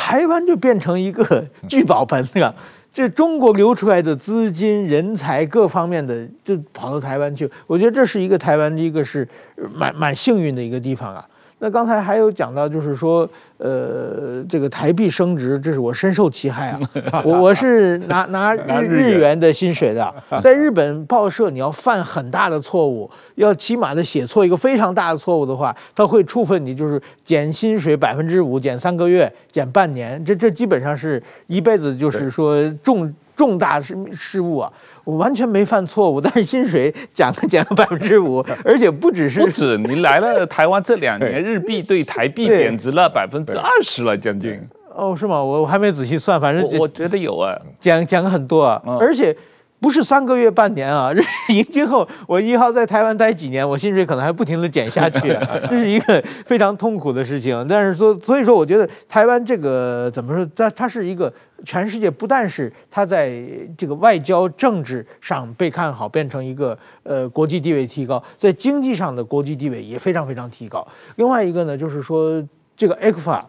[0.00, 2.54] 台湾就变成一个 聚宝盆了。
[2.90, 7.48] 这中国流出来的资金、人才各方面的，就跑到台湾去。
[7.66, 9.28] 我觉得这是一个台湾的一个是
[9.74, 11.24] 蛮蛮幸运的一个地方啊。
[11.62, 16.80] 那刚才还有讲到，就是说，呃，这个台币升值，这是我深受其害啊。
[17.22, 34.72] 我我是拿拿日日元的薪水的， 在日本报社，你要犯很大的错误，要起码的写错一个非常大的错误的话，他会处分你，就是减薪水百分之五，减三个月，减半年，这这基本上是一辈子，就是说重重大事事务啊。
[35.04, 44.60] 我完全没犯错误， 但是薪水讲 了减了百分之五， 而且不只是不止，你来了台湾这两年，日币对台币贬值了百分之二十了，将近。
[44.94, 45.42] 哦，是吗？
[45.42, 49.36] 我我还没仔细算，反正我，我觉得有啊，讲讲了很多啊，嗯、而且。
[49.80, 51.10] 不是三个月半年啊！
[51.14, 57.66] 这是今后我一号在台湾待几年，我薪水可能还不停的减下去，啊， 这是一个非常痛苦的事情。
[57.66, 60.46] 但是说，所以说，我觉得台湾这个怎么说？
[60.54, 61.32] 它它是一个
[61.64, 63.42] 全世界不但是它在
[63.78, 70.86] 这个外交政治上被看好，变成一个呃国际地位提高，在经济上的国际地位也非常非常提高。
[71.16, 72.42] 另外一个呢，就是说
[72.76, 73.42] 这个 ECFA，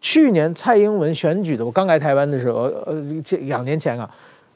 [0.00, 4.08] 去年蔡英文选举的，我刚来台湾的时候，呃，这两年前啊。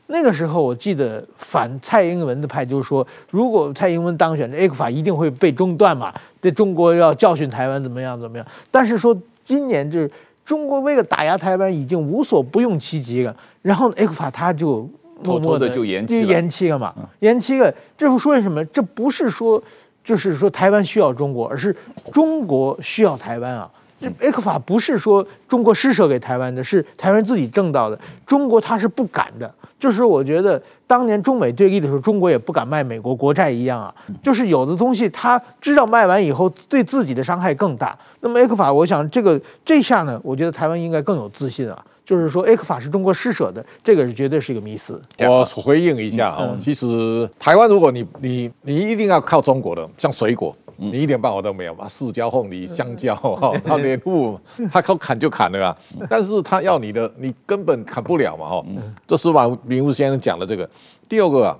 [0.08, 8.46] 那个时候，我记得反蔡英文的派就是说，如果蔡英文当选，ECFA 一定会被中断嘛，对中国要教训台湾怎么样怎么样。
[8.70, 10.10] 但是说今年就是
[10.44, 13.34] 中国为了打压台湾，已经无所不用其极了。
[13.62, 14.88] 然后 ECFA 他就
[15.24, 17.74] 默默的就延期延期了嘛，延期了。
[17.98, 18.64] 这是说什么？
[18.66, 19.60] 这不是说
[20.04, 21.74] 就是说台湾需要中国，而是
[22.12, 23.68] 中国需要台湾啊。
[24.00, 27.98] 这 ECFA 不是说中国施舍给台湾的，是台湾自己挣到的。
[28.24, 29.52] 中国他是不敢的。
[29.78, 33.94] 就是我觉得当年中美对立的时候，中国也不敢卖美国国债一样啊。
[34.22, 37.96] 就是有的东西他知道卖完以后对自己的伤害更大。
[38.20, 41.84] 那么 A 克法我想这个这下呢，我觉得台湾应该更有自信啊。
[42.04, 45.00] 就是说 A 克法是中国施舍的，这个是绝对是一个迷思。
[45.18, 50.56] 我回应一下啊，其实台湾如果你你你一定要靠中国的，像水果。
[50.78, 51.88] 你一点办法都没有嘛？
[51.88, 54.38] 释迦、凤梨、香蕉，哈，他连路
[54.70, 55.78] 他靠砍就砍了啊！
[56.08, 58.64] 但是他要你的，你根本砍不了嘛，哈。
[59.06, 59.50] 这是吧？
[59.64, 60.68] 明悟先生讲的这个。
[61.08, 61.58] 第二个啊，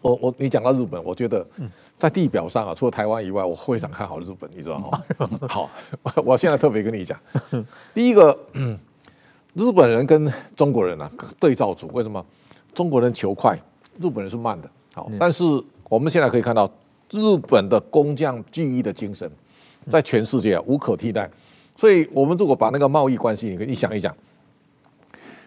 [0.00, 1.46] 我我你讲到日本，我觉得
[1.98, 5.02] 在地表上啊，除了台湾以外，我非常看好日本，你知道吗？
[5.48, 5.70] 好，
[6.24, 7.18] 我现在特别跟你讲，
[7.94, 8.36] 第一个，
[9.54, 12.24] 日本人跟中国人啊对照组，为什么？
[12.74, 13.56] 中国人求快，
[14.00, 14.68] 日本人是慢的。
[14.94, 15.44] 好，但是
[15.88, 16.68] 我们现在可以看到。
[17.10, 19.30] 日本的工匠技艺的精神，
[19.88, 21.28] 在全世界无可替代。
[21.76, 24.14] 所以，我们如果把那个贸易关系，你可以想一想，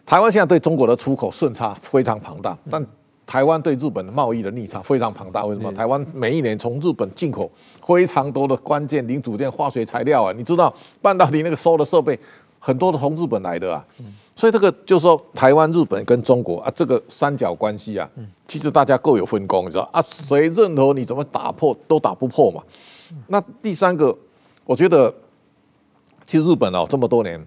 [0.05, 2.83] 台湾现在对中国的出口顺差非常庞大，但
[3.25, 5.45] 台湾对日本的贸易的逆差非常庞大。
[5.45, 5.71] 为什么？
[5.71, 7.49] 台湾每一年从日本进口
[7.85, 12.19] 非常多的关键零组件、化学材料啊，你知道半导体那个收的设备
[12.59, 13.85] 很多都从日本来的啊。
[14.35, 18.09] 所以这个就是说，台湾、日本跟中国啊，这个三角关系啊，
[18.47, 20.03] 其实大家各有分工，你知道啊？
[20.07, 22.63] 谁认同你怎么打破都打不破嘛。
[23.27, 24.15] 那第三个，
[24.65, 25.13] 我觉得，
[26.25, 27.39] 其实日本哦，这么多年，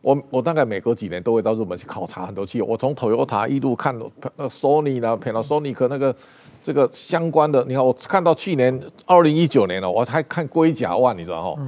[0.00, 2.64] 我我大概每隔几年都会到日本去考察很多企业。
[2.64, 3.94] 我从 Toyota 一路看
[4.36, 6.16] 那 Sony 啦，Panasonic 那个
[6.62, 11.62] 这个相关的，你看我看到去年二零一九年了，我还看龟甲万，你知道哈？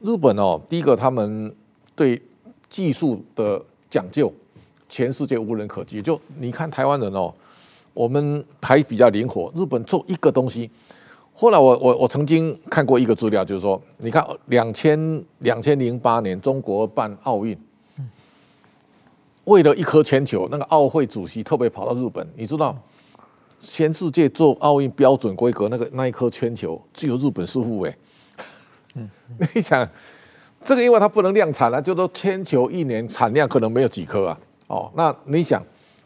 [0.00, 1.54] 日本哦，第一个他们
[1.96, 2.20] 对
[2.68, 4.32] 技术的讲究，
[4.88, 6.00] 全世界无人可及。
[6.02, 7.32] 就你看台湾人哦，
[7.94, 9.52] 我们还比较灵活。
[9.54, 10.70] 日本做一个东西，
[11.34, 17.58] 后来我我我曾经看过一个资料，就是说，你看两千两千零八年中国办奥运，
[19.44, 22.26] 为了一颗铅球，那个奥会主席特别跑到日本。
[22.36, 22.76] 你知道，
[23.58, 27.96] 全世界做奥运标准规格那个那一颗铅球，只有日本师傅哎。
[29.54, 29.88] 你想？
[30.64, 34.38] 这个因为它不能量产了，就说铅球一年产量可能没有几颗啊。
[34.66, 35.62] 哦，那你想，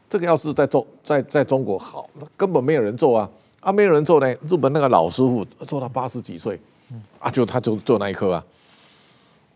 [0.08, 3.28] 这个要是在中在在中国好，根本没有人做啊。
[3.60, 4.26] 啊，没有人做呢。
[4.48, 6.60] 日本那个老师傅做到八十几岁，
[7.20, 8.44] 啊，就他就做那一颗啊。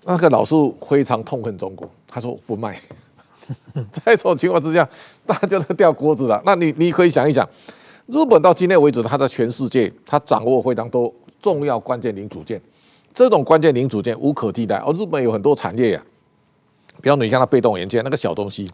[0.05, 2.81] 那个老师傅非常痛恨中国，他说不卖。
[3.91, 4.89] 在这种情况之下，
[5.27, 6.41] 大家都掉锅子了。
[6.45, 7.49] 那你你可以想一想，
[8.07, 12.61] 日本到今天为止，他在全世界他掌握非常多重要关键零组件。
[13.17, 14.93] 这种关键零组件无可替代哦。
[14.93, 18.71] 日本有很多产业呀、啊，比方你像它被动元件那个小东西，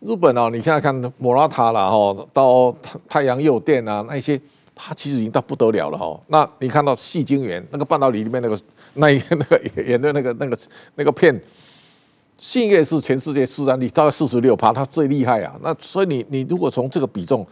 [0.00, 4.38] 日本哦，你现在看莫拉塔啦哈，到太太阳诱电啊那些，
[4.74, 6.20] 它其实已经到不得了了哈。
[6.26, 8.60] 那你看到细晶圆那个半导体里面那个
[8.94, 10.58] 那一那个演的那个那个
[10.96, 11.40] 那个片，
[12.36, 15.54] 信越是全世界市占率大概四十六趴，它最厉害啊。
[15.62, 17.46] 那所以你你如果从这个比重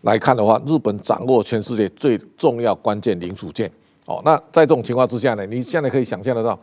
[0.00, 3.70] 来看的话，日本掌握全世界最重要关键零组件。
[4.06, 6.58] 哦，那在这种情况之下呢，你现在可以想象得到，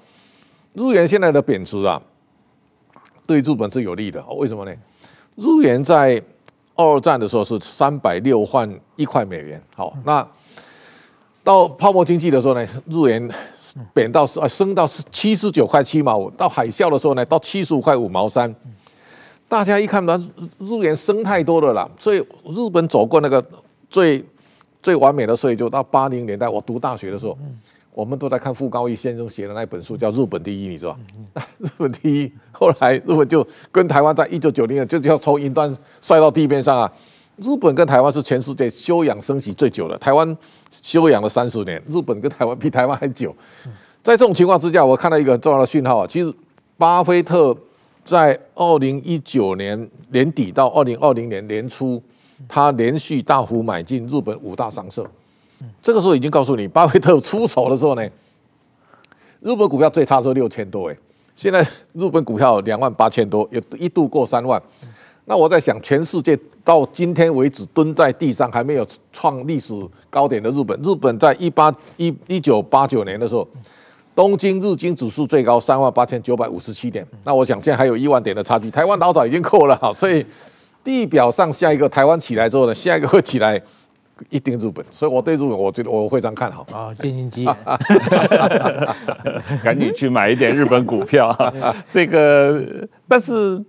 [0.73, 2.01] 日元现在的贬值啊，
[3.25, 4.23] 对日本是有利的。
[4.35, 4.73] 为什么呢？
[5.35, 6.21] 日元在
[6.75, 9.61] 二战的时候是三百六换一块美元。
[9.75, 10.25] 好，那
[11.43, 13.29] 到泡沫经济的时候呢，日元
[13.93, 16.29] 贬到啊升到七十九块七毛五。
[16.31, 18.53] 到海啸的时候呢，到七十五块五毛三。
[19.47, 20.17] 大家一看到
[20.59, 23.43] 日元升太多了啦，所以日本走过那个
[23.89, 24.23] 最
[24.81, 27.37] 最完美的税，就到八零年代我读大学的时候。
[27.93, 30.97] 我们都在看傅高义先生写的那本书，叫《日本第一》，你知道？
[31.59, 35.69] 日本第一，后来日本就跟台湾在一九九零年就要从云端
[36.01, 36.89] 摔到地面上啊！
[37.35, 40.37] 日本跟台湾是全世界休养生息最久的，台湾
[40.71, 43.35] 休养了三十年，日本跟台湾比台湾还久。
[44.01, 46.33] 在这种情况之下，我看到一个很重要的讯号啊，其实
[46.77, 47.53] 巴菲特
[48.05, 52.01] 在二零一九年年底到二零二零年年初，
[52.47, 55.05] 他连续大幅买进日本五大商社。
[55.81, 58.03] 这个时候已经告诉你，巴菲特出手的时候呢，
[59.41, 60.97] 日本股票最差的时候六千多哎，
[61.35, 61.61] 现在
[61.93, 64.61] 日本股票两万八千多，有一度过三万。
[65.25, 69.71] 那我在想，全世界到今天为止蹲在地上还没有创历史
[70.09, 73.47] 高点的日本，日本在一八一一九八九年的时候，
[74.15, 77.05] 东京日经指数最高三万八千九百五十七点。
[77.23, 80.25] 那我想现在还有一万点的差距，台湾老早已经过了，所以
[80.83, 83.61] 地表上下一个台湾起来之后呢，下一个会起来。
[84.29, 87.49] 一定日本，所以我对日本，我觉得我非常看好啊，见机急，
[89.65, 91.35] 赶紧去买一点日本股票。
[91.91, 92.63] 这个，
[93.07, 93.59] 但是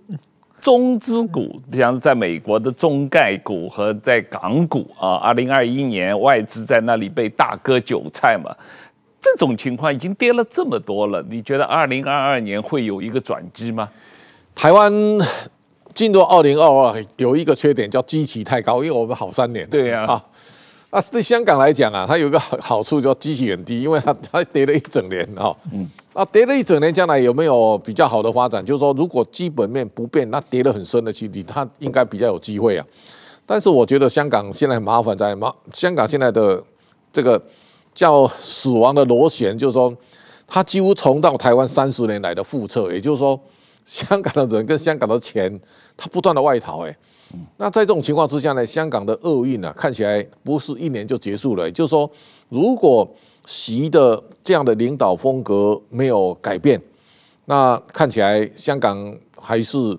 [0.61, 8.55] 中资股，比方在美国的中概股和在港股啊，二零二一年外资在那里被大割韭菜嘛，
[9.19, 13.89] 这种情况已经跌了这么多了，你觉得二零二二年会有一个转机吗？
[14.53, 14.93] 台湾
[15.93, 19.67] 进入二零二二有一个缺点叫基期太高，因为我们好三年。
[19.69, 20.23] 对呀、啊。
[20.89, 25.51] 啊，对香港来讲啊，它有一个好好处，叫基期很低，因为它 它跌了一整年啊。
[25.71, 25.89] 嗯。
[26.13, 28.63] 啊，跌了一整年，将来有没有比较好的发展？
[28.63, 32.85] 就是说，如果基本面不变，那跌得很深的其实它应该比较有机会啊。
[33.45, 36.63] 但是我觉得香港现在麻烦在麻，香港现在的
[37.11, 37.41] 这个
[37.95, 39.91] 叫死亡的螺旋，就是说，
[40.45, 43.39] 它几乎重到台湾三十年来的覆辙，也就是说，
[43.85, 45.59] 香港的人跟香港的钱，
[45.97, 46.95] 它不断的外逃，哎。
[47.57, 51.65] 那在这种情况之下呢，香港的厄运呢，看起来不是一年就结束了。
[51.65, 52.07] 也就是说，
[52.49, 53.09] 如果
[53.45, 56.79] 习的这样的领导风格没有改变，
[57.45, 59.97] 那看起来香港还是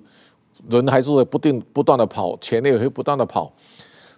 [0.70, 3.52] 人还是会不定不断的跑，钱也会不断的跑。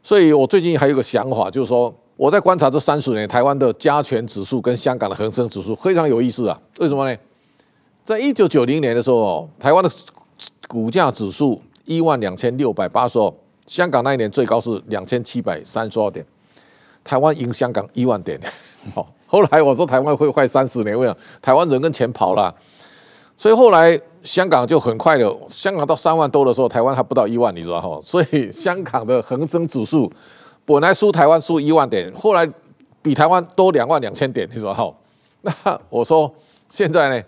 [0.02, 6.60] 所以我最近还有个想法，就是说我在观察这三十年台湾的加权指数跟香港的恒生指数非常有意思啊。
[6.80, 7.18] 为什么呢？
[8.06, 9.90] 在一九九零年的时候，台湾的
[10.68, 11.60] 股价指数。
[11.86, 13.32] 一万两千六百八十二，
[13.64, 16.26] 香港那一年最高是两千七百三十二点，
[17.04, 18.40] 台湾赢香港一万点。
[18.92, 21.18] 好， 后来我说台湾会坏三十年，为什么？
[21.40, 22.52] 台湾人跟钱跑了，
[23.36, 28.00] 所以后来香港就很快的，香港到三万多的时候，台湾还不到一万，你知道哈？
[28.02, 30.12] 所以香港的恒生指数
[30.64, 32.48] 本来输台湾输一万点，后来
[33.00, 34.92] 比台湾多两万两千点，你知道哈？
[35.42, 36.34] 那我说
[36.68, 37.24] 现在呢？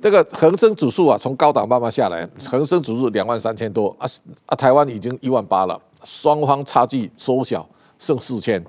[0.00, 4.06] 这个恒生指数啊，从高档慢慢下来，恒生指数两万三千多啊
[4.46, 8.64] 啊，台湾已经一万八了，双方差距缩小，剩四千。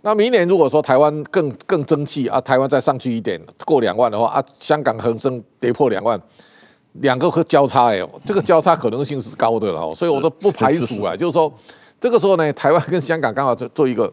[0.00, 6.18] 那明年如果说台湾更更争气啊，台湾再上去一点，过两万的话啊，香港恒生跌破两万，
[6.94, 11.52] 两个会交叉哎，这个交叉可能性是高的了哦，所以我说不排除啊，就是说
[12.00, 14.10] 这个时候呢，台湾跟香港刚好做做一个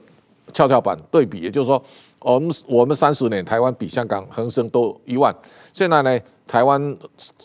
[0.51, 1.81] 跷跷板对比，也就是说。
[2.25, 5.33] 我们我们三十年，台湾比香港恒生多一万。
[5.71, 6.97] 现在呢，台湾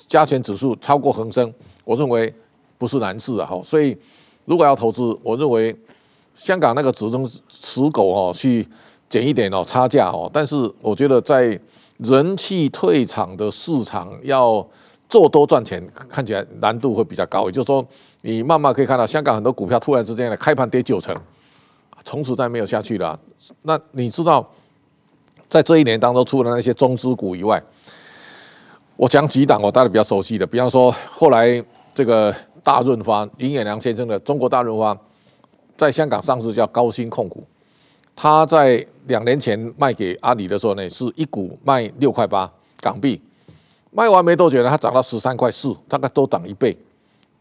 [0.09, 1.53] 加权指数超过恒生，
[1.85, 2.33] 我认为
[2.79, 3.51] 不是难事啊。
[3.63, 3.95] 所以
[4.47, 5.77] 如果要投资，我认为
[6.33, 8.67] 香港那个只能死狗哦，去
[9.11, 10.31] 捡一点哦差价哦。
[10.33, 11.61] 但是我觉得在
[11.99, 14.67] 人气退场的市场要
[15.11, 17.45] 做多赚钱，看起来难度会比较高。
[17.45, 17.87] 也就是说，
[18.23, 21.15] 你慢慢可以看到香港很多股票突然之间呢开盘跌九成，
[22.03, 23.21] 从此再没有下去了。
[23.61, 24.51] 那你知道？
[25.51, 27.61] 在这一年当中，除了那些中资股以外，
[28.95, 31.63] 我讲几档我大家比较熟悉的，比方说后来
[31.93, 34.97] 这个大润发林演良先生的中国大润发，
[35.77, 37.43] 在香港上市叫高新控股，
[38.15, 42.49] 他在两年前卖给阿里的时候呢，是一股卖六块八
[42.81, 43.21] 港币，
[43.91, 46.79] 卖完没多久呢，它涨到十三块四，大概都涨一倍。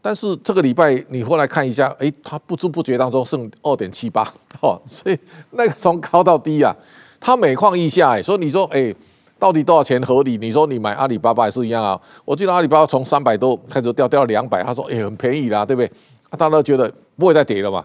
[0.02, 4.24] 但是这个礼拜你后来看一下，诶，它不知不觉当中剩二点七八，
[4.60, 5.16] 哦，所以
[5.50, 6.74] 那个从高到低啊。
[7.20, 8.92] 他每况愈下，哎，所以你说，哎，
[9.38, 10.38] 到底多少钱合理？
[10.38, 12.00] 你说你买阿里巴巴也是一样啊。
[12.24, 15.92] 我记得阿里巴巴从三百多开始掉掉到两百，他说，哎，很便宜啦，对不对？
[16.30, 17.84] 大家都觉得不会再跌了嘛。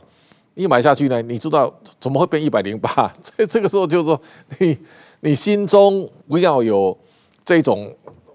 [0.53, 2.89] 一买下去呢，你知道怎么会变一百零八？
[3.21, 4.21] 所 以这个时候就是说，
[4.59, 4.77] 你
[5.19, 6.97] 你心中不要有
[7.43, 7.93] 这种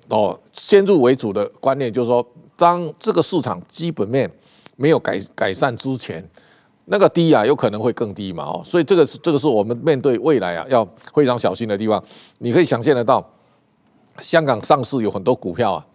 [0.09, 2.27] 哦先入为主的观念，就是说，
[2.57, 4.31] 当这个市场基本面
[4.77, 6.23] 没有改改善之前，
[6.93, 12.03] 那个低啊，有可能会更低嘛哦，所以这个是这个是我们面对未来啊要非常小心的地方。
[12.39, 13.25] 你可以想象得到，
[14.19, 15.87] 香港上市有很多股票啊，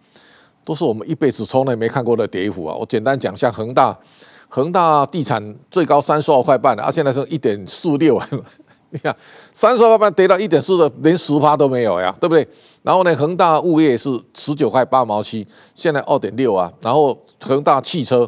[0.64, 2.74] 都是我们一辈子从来没看过的跌幅啊。
[2.74, 3.96] 我简单讲，像恒大，
[4.48, 8.28] 恒大地产最高三十二块半啊，现在是一点四六啊。
[8.88, 9.14] 你 看
[9.52, 12.46] 三十二块半跌到一点四的，连十趴都没有呀，对不对？
[12.82, 16.72] 然后呢，恒大物业是十九块八毛七，现在二点六啊。
[16.80, 18.26] 然后恒大汽车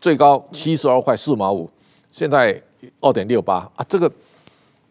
[0.00, 1.68] 最高七十二块四毛五，
[2.16, 2.58] 现在
[2.98, 3.84] 二点六八啊。
[3.86, 4.10] 这个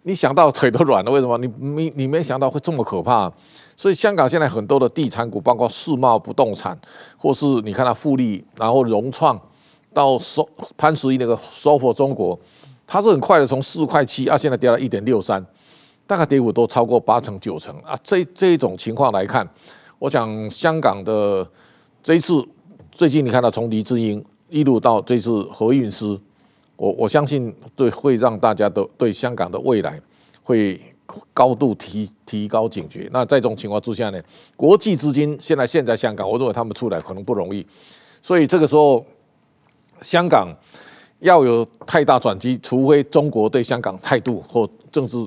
[0.03, 1.35] 你想到腿都软了，为什么？
[1.39, 3.31] 你你你没想到会这么可怕。
[3.75, 6.77] 所以香港现在很多的地产股，包括世贸不动产，
[7.17, 9.41] 或是你看它富力，然后融创
[9.91, 10.47] 到收
[10.77, 12.39] 潘石屹那个 SOFO 中国，
[12.85, 15.43] 它是很快的从四块七啊，现在跌到一点六三。
[16.07, 17.97] 大概跌幅都超过八成九成啊！
[18.03, 19.49] 这这一种情况来看，
[19.97, 21.43] 我想香港的
[22.03, 22.47] 这一次
[22.91, 26.15] 最近你看到从黎智英一路到这次何韵诗，
[26.75, 29.99] 我我相信对会让大家都对香港的未来
[30.43, 30.79] 会
[31.33, 33.09] 高度提提高警觉。
[33.11, 34.21] 那在这种情况之下呢，
[34.55, 37.65] 国际资金现在现在香港，我认为他们出来可能不容易，
[38.21, 39.05] 所以这个时候
[40.01, 40.47] 香港
[41.19, 45.25] 要有太大转机，除非中国对香港态度或政治。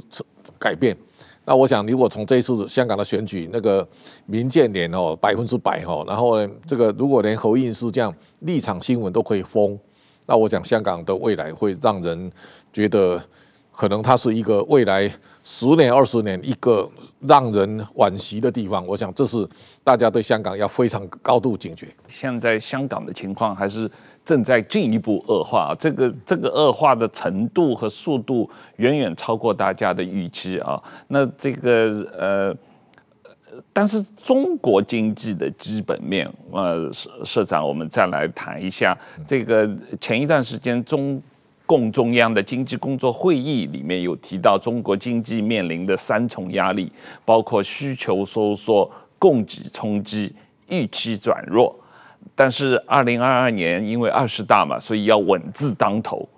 [0.61, 0.97] 改变，
[1.45, 3.87] 那我想，如果从这一次香港的选举，那个
[4.27, 9.79] 民建联哦百分之百哦，然后呢，这个如果连何韵诗这样立场新闻都可以封，
[10.29, 12.31] 那我想香港的未来会让人
[12.71, 13.21] 觉得，
[13.73, 15.11] 可能它是一个未来
[15.43, 16.87] 十年二十年一个
[17.21, 18.87] 让人惋惜的地方。
[18.87, 19.49] 我想这是
[19.83, 21.89] 大家对香港要非常高度警觉。
[22.07, 23.91] 现在香港的情况还是。
[24.25, 30.79] 正在进一步恶化，这个这个恶化的程度和速度远远超过大家的预期啊。
[31.07, 32.55] 那这个呃，
[33.73, 38.97] 但是中国经济的基本面，呃，社社长，我们再来谈一下
[39.27, 39.69] 这个。
[40.01, 41.21] 前一段时间，中
[41.67, 46.91] 共中央的经济工作会议里面有提到，中国经济面临的三重压力，
[47.25, 50.35] 包括需求收缩、供给冲击、
[50.69, 51.75] 预期转弱。
[52.35, 56.29] 但是二零二二年因为二十大嘛，所以要稳字当头。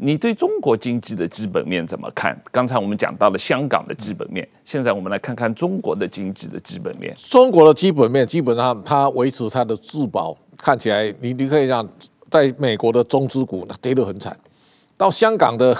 [0.00, 2.40] 你对中国经济的基本面怎么看？
[2.52, 7.12] 刚才我们讲到了香港的基本面，现在我们来看看中国的经济的基本面。
[7.16, 11.86] 中国的基本面基本上它维持它的自保，看起来你你可以讲，
[12.30, 14.36] 在美国的中资股跌得很惨，
[14.96, 15.76] 到香港的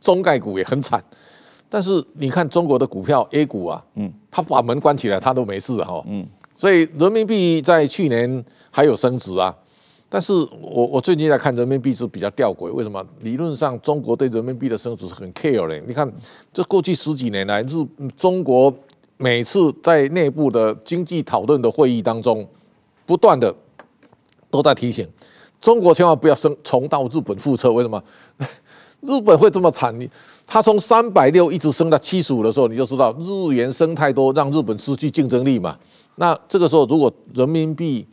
[0.00, 1.02] 中概股也很惨。
[1.70, 6.26] 但是你看中国的股票 A 股啊，嗯，它把门关起来，它都没事哈，嗯。
[6.54, 9.52] 所以人民币在去年还有升值啊，
[10.14, 13.02] 但是我我最近在看人民币是比较吊诡，为什么？
[13.20, 15.80] 理论上中国对人民币的升值是很 care 的。
[15.86, 16.06] 你看，
[16.52, 17.82] 这过去十几年来，日
[18.14, 18.70] 中国
[19.16, 22.46] 每次在内部的经济讨论的会议当中，
[23.06, 23.54] 不断的
[24.50, 25.08] 都在提醒
[25.62, 27.72] 中国千万不要升重蹈日本覆辙。
[27.72, 28.04] 为什么？
[29.00, 29.98] 日本会这么惨？
[29.98, 30.06] 你
[30.46, 35.78] 它从三百六一直升到七十五的时候，你就知道日元升太多，让日本失去竞争力嘛。
[36.16, 38.06] 那这个时候，如果人民币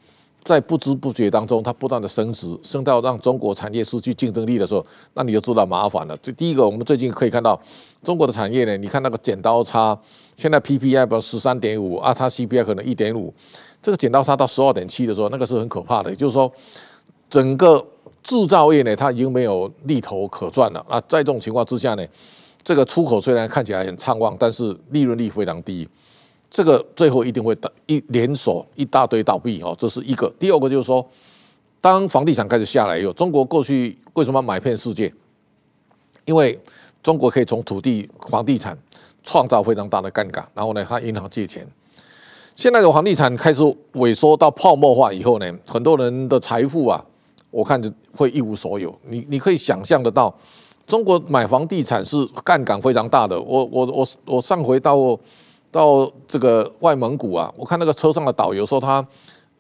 [0.44, 6.18] 在不知不觉当中，它不断的升值，升到让中国产业失去竞争力的时候，那你就知道麻烦了。
[6.24, 7.60] 这第一个，我们最近可以看到
[8.04, 9.98] 中国的产业呢，你看那个剪刀差，
[10.36, 13.34] 现在 PPI 不十三点五啊，它 CPI 可能一点五，
[13.82, 16.10] 这个剪刀差到十二点七的时候，那个是很可怕的。
[16.10, 16.52] 也就是说，
[17.30, 17.86] 整个
[18.24, 21.00] 制造业呢，它已经没有利头可赚了啊。
[21.02, 22.06] 在这种情况之下呢，
[22.64, 25.88] 这个出口虽然看起来很畅旺，但是利润率非常低。
[26.52, 30.28] 这个最后一定会倒一连锁一大堆倒闭哦，这是一个。
[30.40, 31.08] 第二个就是说，
[31.80, 35.14] 当房地产开始下来以后，中国过去为什么买遍世界？
[36.26, 36.60] 因为
[37.04, 38.76] 中国可以从土地、房地产
[39.24, 41.68] 创造非常大的杠杆，然后呢，他银行借钱。
[42.56, 43.62] 现在的房地产开始
[43.94, 47.06] 萎缩到泡沫化以后呢，很多人的财富啊，
[47.52, 48.98] 我看就会一无所有。
[49.08, 50.36] 你你可以想象得到，
[50.88, 53.40] 中国买房地产是杠杆非常大的。
[53.40, 55.16] 我我我我上回到。
[55.72, 59.06] 到这个外蒙古啊，我看那个车上的导游说，他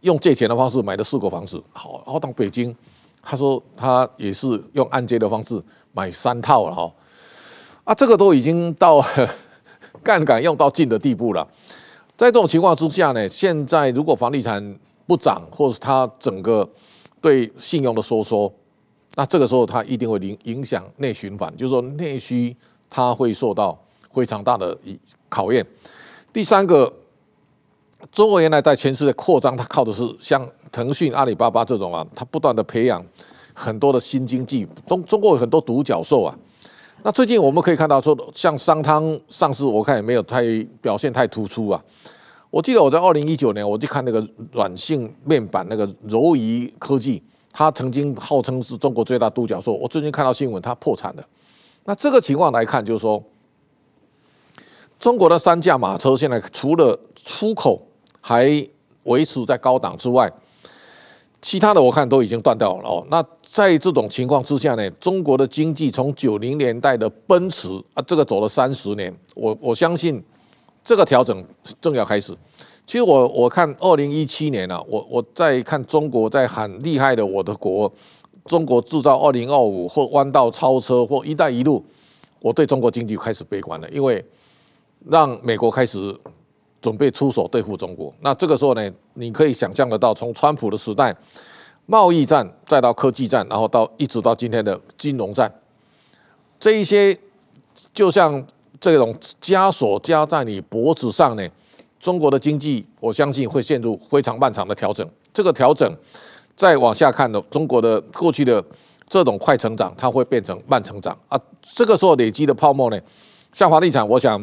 [0.02, 1.62] 用借钱的方式买了四个房子。
[1.72, 2.76] 好，然后到北京，
[3.22, 5.62] 他说他也是用按揭的方式
[5.94, 6.92] 买三套了哈。
[7.84, 9.04] 啊，这个都已经到
[10.04, 11.48] 杠杆用到尽的地步了。
[12.18, 16.68] 在这种情况之下呢，现在如果房地产不涨，或者是它整个
[17.22, 18.52] 对信用的收缩，
[19.16, 22.56] 那这个时候它一定会影影响内循环，就是说内需
[22.90, 23.78] 它会受到
[24.12, 24.78] 非常大的
[25.28, 25.66] 考验。
[26.40, 26.90] 第三个，
[28.14, 33.06] 中国原来在全世界扩张，它靠的是像腾讯、阿里巴巴这种啊，它不断的培养
[33.54, 34.66] 很多的新经济。
[34.88, 36.34] 中中国有很多独角兽啊。
[37.04, 40.42] 那最近我们可以看到说，像商汤上市，我看也没有太
[40.82, 41.84] 表现太突出啊。
[42.50, 47.22] 我记得我在二零一九年，我就看那个软性面板那个柔仪科技，
[47.52, 51.24] 它曾经号称是中国最大独角兽，我最近看到新闻，它破产了。
[51.84, 53.22] 那这个情况来看，就是说，
[55.00, 57.82] 中国的三驾马车现在除了出口
[58.20, 58.46] 还
[59.04, 60.30] 维持在高档之外，
[61.42, 63.08] 其他的我看都已经断掉了哦。
[63.10, 70.22] 那在这种情况之下呢，中国的经济从九零年代的奔驰啊，这个走了三十年，我我相信
[70.84, 71.46] 这个调整
[71.80, 72.36] 正要开始。
[72.86, 77.90] 其实我我看二零一七年啊，我我在看中国在喊厉害的我的国，
[78.44, 81.86] 中国制造二零二五或弯道超车或一带一路，
[82.42, 84.24] 我对中国经济开始悲观了，因为
[85.08, 86.18] 让美国开始
[86.82, 88.14] 准备出手对付中国。
[88.22, 91.16] 那这个时候呢，你可以想象得到，从川普的时代，
[91.86, 95.52] 贸易战再到科技战，然后到一直到今天的金融战，
[96.60, 97.18] 这一些
[97.94, 98.46] 就像
[98.80, 101.48] 这种枷锁加在你脖子上呢。
[102.00, 105.06] 中国的经济，我相信会陷入非常漫长的调整。
[105.34, 105.94] 这个调整
[106.56, 108.64] 再往下看的，中国的过去的
[109.10, 111.38] 这种快成长，它会变成慢成长啊。
[111.62, 112.98] 这个时候累积的泡沫呢，
[113.52, 114.42] 像房地产，我想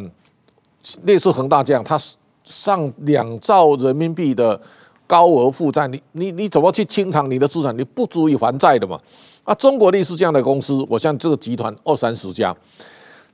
[1.05, 2.01] 类似恒大这样，它
[2.45, 4.61] 上两兆人民币的
[5.07, 7.76] 高额负债，你你你怎么去清偿你的资产？
[7.76, 9.01] 你不足以还债的嘛。
[9.45, 12.55] 啊，中国类似这样的公司，我像这个集团二三十家。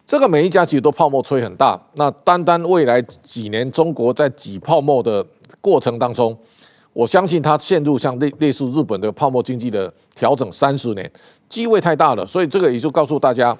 [0.05, 5.25] 这个每一家其实都泡沫吹很大，那单单未来几年中国在挤泡沫的
[5.61, 6.37] 过程当中，
[6.93, 11.11] 我相信它陷入像类类似日本的泡沫经济的调整三十年，
[11.49, 12.27] 机会太大了。
[12.27, 13.57] 所以这个也就告诉大家，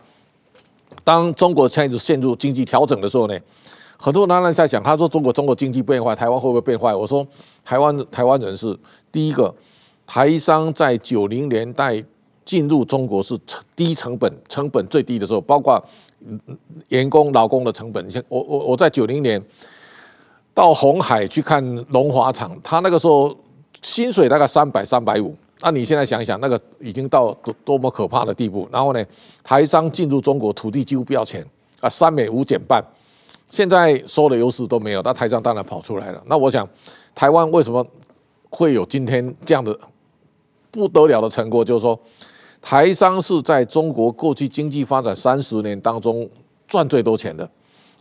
[1.05, 3.39] 当中国开始陷入经济调整的时候呢，
[4.03, 6.93] 很多人在讲，他说中国中国经济变坏，台湾会不会变坏？
[6.93, 7.25] 我说
[7.65, 8.77] 台湾台湾人是
[9.13, 9.55] 第一个
[10.05, 12.03] 台商在九零年代
[12.45, 13.39] 进入中国是
[13.77, 15.81] 低成本成本最低的时候，包括。
[16.87, 19.43] 员工劳工的成本，你像我我我在九零年
[20.55, 23.37] 到红海去看龙华厂，他那个时候
[23.81, 28.69] 薪水大概三百三百五，那你现在想一想，那个已经到多多么可怕的地步。
[28.71, 29.05] 然后呢，
[29.43, 31.45] 台商进入中国土地几乎不要钱
[31.81, 32.81] 啊，三美五减半，
[33.53, 36.23] 现在所有的优势都没有，那台商当然跑出来了。
[36.25, 36.67] 那我想，
[37.15, 37.87] 台湾为什么
[38.49, 39.79] 会有今天这样的
[40.71, 41.63] 不得了的成果？
[41.63, 42.01] 就是说。
[42.65, 46.31] 台商是在中国过去经济发展三十年当中
[46.69, 47.51] 赚最多钱的，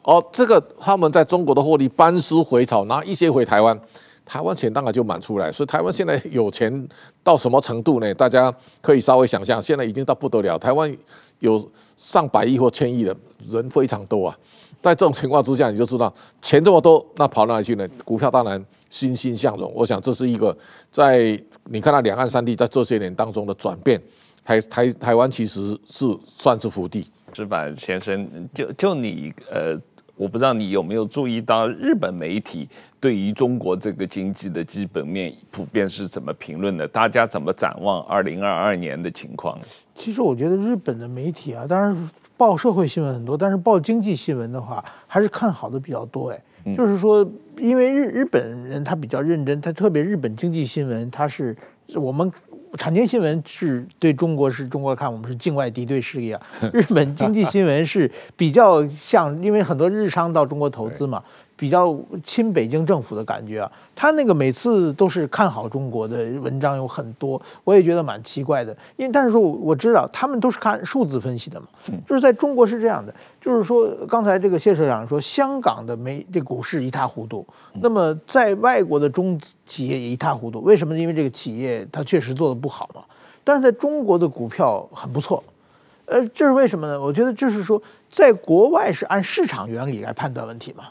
[0.04, 3.76] 哦，这个他们在中国的获利班师回朝，拿一些回台湾，
[4.24, 5.52] 台湾钱当然就满出来。
[5.52, 6.88] 所以台湾现在有钱
[7.24, 8.14] 到什么程度呢？
[8.14, 10.60] 大家可以稍微想象，现在已经到不得了。
[10.60, 10.95] 台湾
[11.39, 13.16] 有上百亿或千亿的
[13.49, 14.38] 人非常多啊，
[14.82, 17.88] 在这种情况之下，你就知道钱这么多，那跑哪里去呢？
[18.04, 19.72] 股票当然欣欣向荣。
[19.76, 20.56] 我想这是一个
[20.92, 24.02] 在你看到两岸三地在这些年当中的转变。
[24.44, 27.06] 台台台湾其实是算是福地。
[27.32, 29.80] 矢板先生，就就你呃，
[30.16, 32.68] 我不知道你有没有注意到日本媒体
[33.00, 36.88] 对于中国这个经济的基本面普遍是怎么评论的？
[36.88, 39.60] 大家怎么展望二零二二年的情况？
[39.94, 42.10] 其实我觉得日本的媒体啊，当然
[42.42, 46.32] 报社会新闻很多，但是报经济新闻的话，还是看好的比较多。
[46.32, 47.24] 哎，就是说，
[47.60, 51.56] 因为日日本人他比较认真，他特别日本经济新闻，他是
[51.94, 52.32] 我们。
[52.78, 61.22] 产经新闻是对中国是中国看我们是境外敌对势力啊， 日本经济新闻是比较像，因为很多日商到中国投资嘛。
[61.62, 68.76] 比较亲北京政府的感觉啊，他那个每次都是看好中国的文章有很多，我也觉得蛮奇怪的。
[68.97, 71.68] 因为但是说我知道他们都是看数字分析的嘛，
[72.07, 80.97] 就是在中国是这样的，就是说刚才这个谢社长说香港的没这股市一塌糊涂，那么在外国的中企业也一塌糊涂，为什么？
[80.97, 83.03] 因为这个企业它确实做的不好嘛。
[83.43, 85.43] 但是在中国的股票很不错，
[86.05, 86.99] 呃，这是为什么呢？
[86.99, 90.86] 我觉得就是说在国外是按市场原理来判断问题嘛。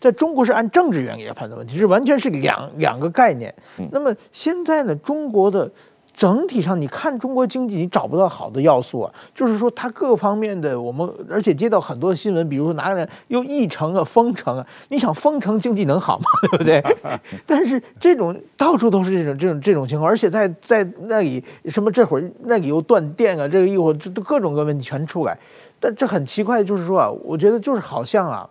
[0.00, 3.54] 在中国是按政治原理来判断问题，是完全是两两个概念。
[3.90, 5.70] 那么现在呢，中国的
[6.14, 9.14] 整体上，你看中国经济，你找不到好的要素啊。
[9.32, 16.24] 就是说，它各方面的我们，而且接到很多新闻，比如说哪个又疫城啊、封城啊，你想封城经济能好吗？
[16.50, 16.82] 对不对？
[17.46, 25.38] 但是这种到处都是这种这种这种情况，而且在在那里什么这会儿那里又断电啊，这个一会儿这各种各问题全出来。
[25.78, 28.48] 但这很奇怪，就是说啊，我觉得就是好像啊。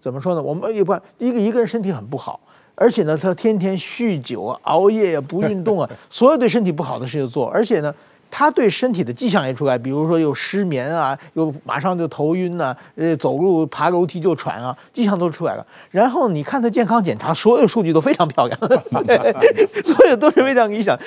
[0.00, 0.42] 怎么说呢？
[0.42, 2.40] 我们一般一个一个人身体很不好，
[2.74, 7.94] 而且呢，他天天酗酒啊、熬夜啊、不运动啊， 所有对身体不好的事情做，而且呢。
[8.30, 15.66] 他对身体的迹象也出来，比如说有失眠啊，又马上就头晕呐、啊，呃，走路爬楼梯就喘啊，迹象都出来了。
[15.90, 18.58] 然后你看他健康检查，所有数据都非常漂亮，
[19.84, 20.98] 所有都是非常理想。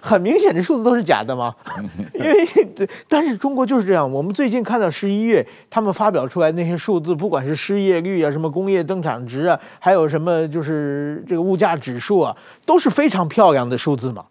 [0.00, 1.54] 很明显，这数字都是假的嘛。
[2.14, 4.10] 因为，但是中国就是这样。
[4.10, 14.24] 我们最近看到十一月他们发表出来那些数字，不管是失业率啊，什么工业增长值啊，还有什么就是这个物价指数啊，都是非常漂亮的数字嘛。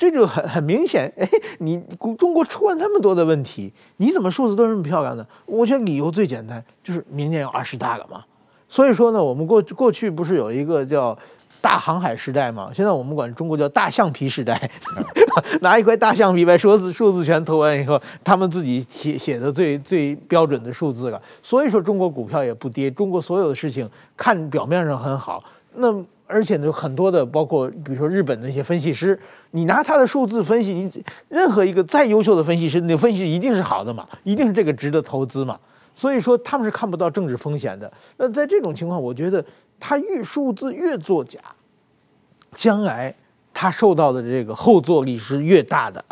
[0.00, 1.28] 这就很很明显，哎，
[1.58, 1.78] 你
[2.18, 5.26] 中国出了那么多的问题，你怎么数字都这么漂亮呢？
[5.44, 8.24] 我觉得理由最简单，就是明年有二十大了嘛。
[8.66, 11.18] 所以说呢，我们过过去不是有一个叫
[11.60, 12.70] 大航海时代嘛？
[12.72, 14.70] 现在我们管中国叫大橡皮时代，
[15.60, 21.20] 拿一块大橡皮把数字数字全投完以后，他们自己写写的最最标准的数字了。
[21.42, 23.86] 所以说中国股票也不跌，中国所有的事情
[24.16, 25.44] 看表面上很好，
[25.74, 25.92] 那
[26.30, 29.18] 而且呢，很多的包括比如说日本的一些分析师，
[29.50, 35.58] 你拿他的数字分析，你任何一个再优秀的分析师，你分析一定是好的嘛，一定是这个值得投资嘛。
[35.94, 37.92] 所以说他们是看不到政治风险的。
[38.16, 39.44] 那在这种情况，我觉得
[39.78, 41.40] 他越数字越作假，
[42.54, 43.12] 将来
[43.52, 46.02] 他受到的这个后坐力是越大的。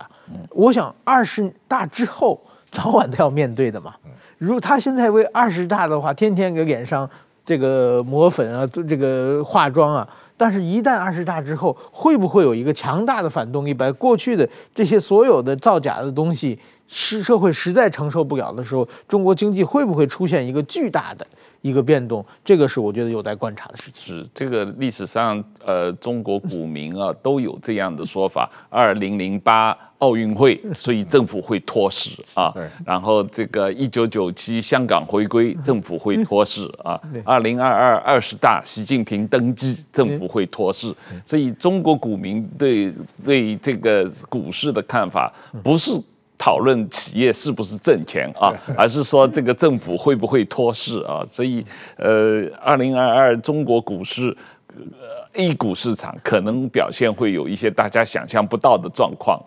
[0.51, 2.39] 我想二十大之后
[2.71, 3.95] 早晚都要面对的嘛。
[4.37, 7.09] 如果他现在为二十大的话，天天给脸上
[7.49, 16.59] 这个抹粉啊，这个化妆啊，但是一旦二十大之后，会不会有一个强大的反动力，把过去的这些所有的造假的东西？
[16.87, 21.27] 是社会实在承受不了的时候，中国经济会不会出现一个巨大的
[21.61, 22.25] 一个变动？
[22.45, 24.17] 这个是我觉得有待观察的事情。
[24.17, 32.55] 是这个历史上，呃，中国股民啊 都有这样的说法：二零零八奥运会， 所以政府会脱市啊。
[32.87, 37.01] 然后这个一九九七香港回归， 政府会脱市啊。
[37.25, 40.95] 二零二二二十大，习近平登基，政府会脱市。
[41.27, 42.93] 所以中国股民对
[43.25, 45.33] 对这个股市的看法
[45.63, 45.93] 不是。
[46.39, 51.25] 讨论企业是不是挣钱啊， 而是说这个政府会不会托市啊？
[51.27, 51.65] 所以，
[51.97, 54.35] 呃，二零二二中国股市，
[54.77, 54.83] 呃
[55.33, 59.43] ，A 股市场可能表现会有一些大家想象不到的状况。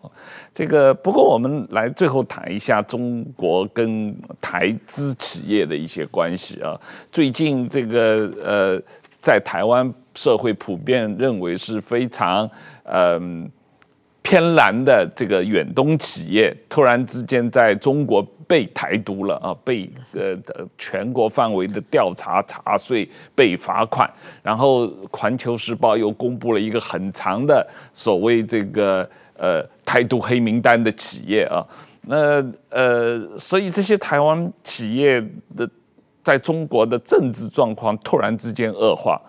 [0.54, 6.78] 这个不过我们来最后谈一下中国跟台资企业的一些关系啊。
[7.10, 8.82] 最近这个呃，
[9.22, 12.50] 在台湾社会普遍认为是非常
[12.84, 13.44] 嗯。
[13.44, 13.52] 呃
[14.24, 20.38] 偏蓝的这个远东企业突然之间在中国被台独了啊，被呃
[20.78, 24.10] 全国范围的调查查税，被罚款，
[24.44, 31.66] 然后《环球时报》又公布了一个很长的所谓这个呃台独黑名单的企业啊，
[32.02, 35.20] 那呃所以这些台湾企业
[35.56, 35.68] 的
[36.24, 39.20] 在中国的政治状况突然之间恶化。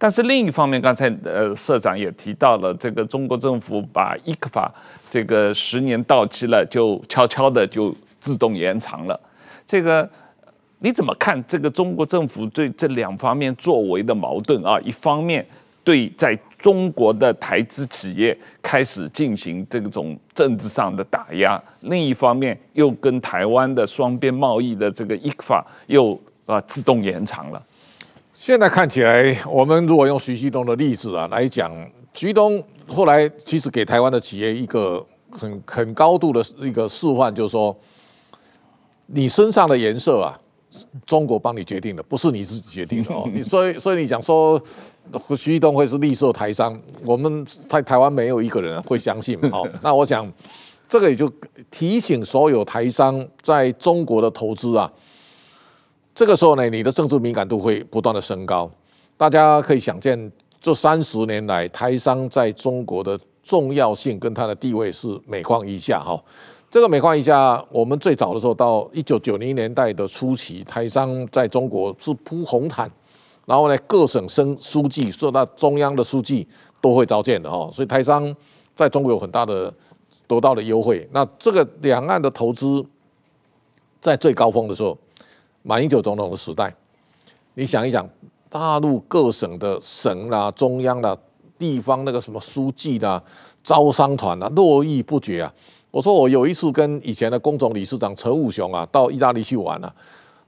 [0.00, 4.70] 但是另一方面，刚才呃社长也提到了，这个中国政府把 ECFA
[5.10, 9.20] 这个十年到期了，就悄悄的就自动延长了。
[9.66, 10.08] 这个
[10.78, 11.42] 你怎么看？
[11.48, 14.78] 这个中国政府对这两方面作为的矛盾啊？
[14.84, 15.44] 一方面
[15.82, 27.60] 对在中国的台资企业开始进行这种政治上的打压，另一方面又跟台湾的双边贸易的这个 ECFA 又啊自动延长了。
[28.40, 31.72] 现在看起来，我们如果用徐旭东的例子啊来讲，
[32.14, 37.76] 徐旭东后来其实给台湾的企业一个很很高度的一个示范，就是说，
[39.06, 40.38] 你身上的颜色啊，
[41.04, 43.28] 中国帮你决定的，不是你自己决定的哦。
[43.34, 44.62] 你所以所以你讲说
[45.30, 49.68] 徐旭东会是绿色台商，我们在台湾没有一个人会相信哦。
[49.82, 50.32] 那我想，
[50.88, 51.28] 这个也就
[51.72, 54.90] 提醒所有台商在中国的投资啊。
[56.18, 58.68] 这个时候呢，你的政治敏感度会不断的升高。
[59.16, 66.20] 大家可以想见，这三十年来台商在中国的重要性跟它的地位是每况愈下哈。
[66.68, 72.90] 这个每况愈下，我们最早的时候到一九九零年代的初期，台商在中国是铺红毯，
[73.46, 76.44] 然后呢，各省省书记受到中央的书记
[76.80, 77.70] 都会召见的哈。
[77.72, 78.34] 所以台商
[78.74, 79.72] 在中国有很大的
[80.26, 81.08] 得到的优惠。
[81.12, 82.84] 那这个两岸的投资
[84.00, 84.98] 在最高峰的时候。
[85.68, 86.74] 马英九总统的时代，
[87.52, 88.08] 你想一想，
[88.48, 91.14] 大陆各省的省啦、中央啦、
[91.58, 93.22] 地方那个什么书记啦、
[93.62, 95.52] 招商团啊，络绎不绝啊。
[95.90, 99.94] 我说我有一次跟以前的工总理事长陈武雄啊，到意大利去玩啊。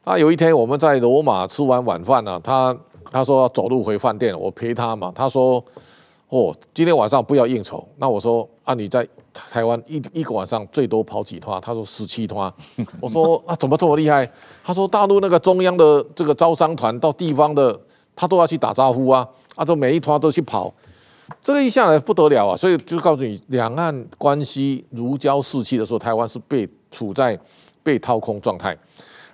[0.03, 2.75] 他有一天我们在罗马吃完晚饭呢，他
[3.11, 5.13] 他说要走路回饭店，我陪他嘛。
[5.15, 5.63] 他说。
[6.31, 7.87] 哦，今天晚上不要应酬。
[7.97, 11.61] 那我说啊，你在台湾一一个晚上最多跑几趟？
[11.61, 12.53] 他说十七趟。
[13.03, 14.31] 我说啊，怎么这么厉害？
[14.63, 17.77] 他说大陆那个中央的这个招商团到地方的，
[18.15, 20.73] 他都要去打招呼啊，啊，都每一趟都去跑。
[21.43, 27.37] 这个一下来不得了啊，所以就告诉你，两岸关系如胶似漆的时候，台湾是被处在
[27.83, 28.79] 被掏空状态。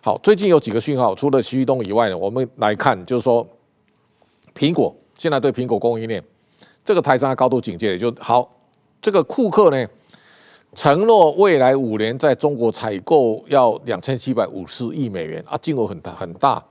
[0.01, 3.47] 好，最近有几个讯号，除了徐旭东以外呢，我们来看，就是说，
[4.55, 6.24] 苹果现在对苹果供应链。
[6.87, 8.49] 这个台商高度警戒，就好。
[9.03, 9.87] 这个库克呢，
[10.76, 16.64] 承诺未来五年在中国采购要两千七百五十亿美元啊，金额很大很大。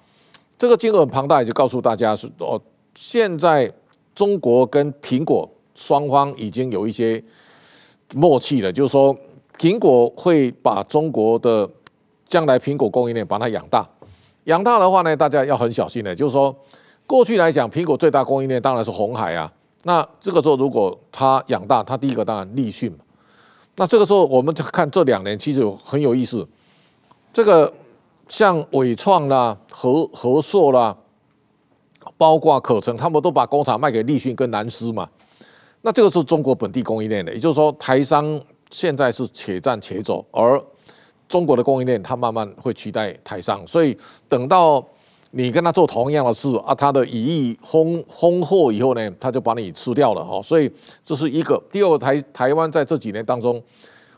[0.57, 2.59] 这个金额很庞大，也就告诉大家是哦，
[2.95, 3.69] 现在
[4.15, 7.21] 中国跟苹果双方已经有一些
[8.13, 9.13] 默契了，就是说
[9.59, 11.69] 苹果会把中国的
[12.29, 13.85] 将来苹果供应链把它养大，
[14.45, 16.55] 养大的话呢，大家要很小心的，就是说
[17.05, 19.51] 过去来讲，苹果最大供应链当然是红海啊。
[19.87, 22.97] 那这个时候如果他养大，他第一个当然立讯嘛。
[23.75, 26.47] 那这个时候我们看这两年其实有很有意思，
[27.31, 27.71] 这个
[28.27, 30.97] 像伟创啦、和和硕啦，
[32.17, 35.07] 包括可成，他们都把工厂卖给立讯跟南司嘛。
[35.83, 40.59] 那这个是中国本地供应链的，也就是说，台商现在是且战且走，而
[41.29, 43.95] 中国的供应链它慢慢会取代台商，所以
[44.27, 44.83] 等到
[45.37, 50.41] 你跟他做同样的事啊，他的羽翼丰丰厚以后呢，他就把你吃掉了哦。
[50.41, 50.71] 所以
[51.03, 51.61] 这是一个。
[51.69, 53.61] 第二个，台台湾在这几年当中，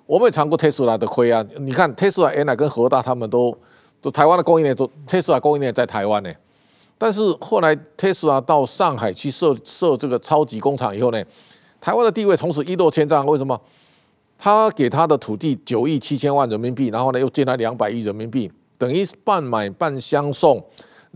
[0.06, 1.44] 我们也尝过特斯拉的亏啊。
[1.58, 3.52] 你看特斯拉原来跟和大他们都，
[4.00, 6.32] 都台湾的供应链都特斯拉供应链在台湾呢，
[7.00, 11.24] 但是后来特斯拉到上海去设设这个超级工厂以后呢。
[11.82, 13.60] 台湾的地位从此一落千丈，为什么？
[14.38, 20.64] 他给他的土地九亿七千万人民币，然后呢又借他两百亿人民币，等于半买半相送，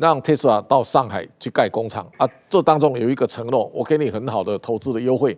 [0.01, 2.27] 让特斯拉到上海去盖工厂啊。
[2.49, 5.37] 这当中有一个承诺，我给你很好的投资的优惠，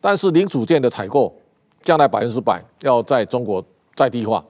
[0.00, 1.34] 但是零组件的采购
[1.82, 3.64] 将来百分之百要在中国
[3.96, 4.44] 在地化。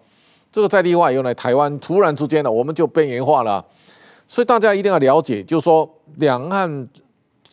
[0.52, 3.64] 这个在地化以后呢，台湾突然之间呢，我们就边缘化了。
[4.26, 6.88] 所以大家一定要了解，就是说两岸。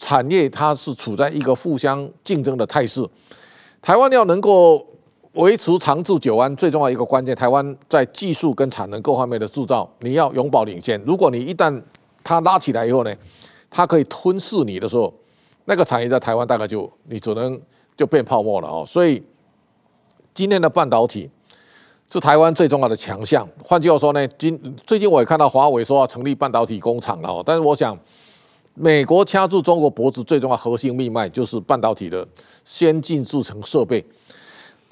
[0.04, 3.08] 产业它是处在一个互相竞争的态势，
[3.84, 4.84] 台湾要能够
[5.34, 11.02] 维持长治久安，最重要一个关键，台湾在技术跟产能各方面的铸造，你要永保领先。
[11.06, 11.82] 如果你一旦
[12.22, 13.16] 它拉起来以后呢，
[13.70, 15.14] 它可以吞噬你的时候，
[15.64, 17.58] 那个产业在台湾大概就你只能
[17.96, 18.84] 就变泡沫了哦。
[18.86, 19.24] 所以
[20.34, 21.30] 今天的半导体
[22.10, 23.48] 是台湾最重要的强项。
[23.64, 27.98] 换句话说呢，今最近我也看到华为说要成立半导体工厂了哦，但是我想。
[28.74, 32.26] 美国掐住中国脖子最重要核心命脉就是半导体的
[32.64, 34.04] 先进制程设备。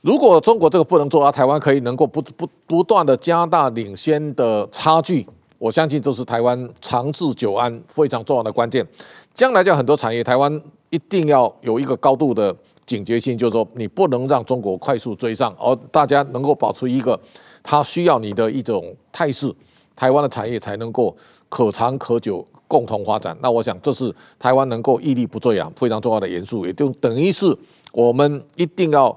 [0.01, 5.27] 如果中国这个不能做，而台湾可以能够不不不断的加大领先的差距，
[5.57, 8.85] 我相信这是台湾长治久安非常重要的关键。
[9.33, 17.19] 将来叫很多产业，台湾一定要有一个高度的警觉性，就是说你不能让中国快速追上，而大家能够保持一个
[17.61, 19.53] 它需要你的一种态势，
[19.95, 21.15] 台湾的产业才能够
[21.49, 22.45] 可长可久。
[22.69, 27.57] 共同发展，那我想这是台湾能够屹立不坠啊，非常重要的元素，也就等于是
[27.91, 29.09] 我们一定要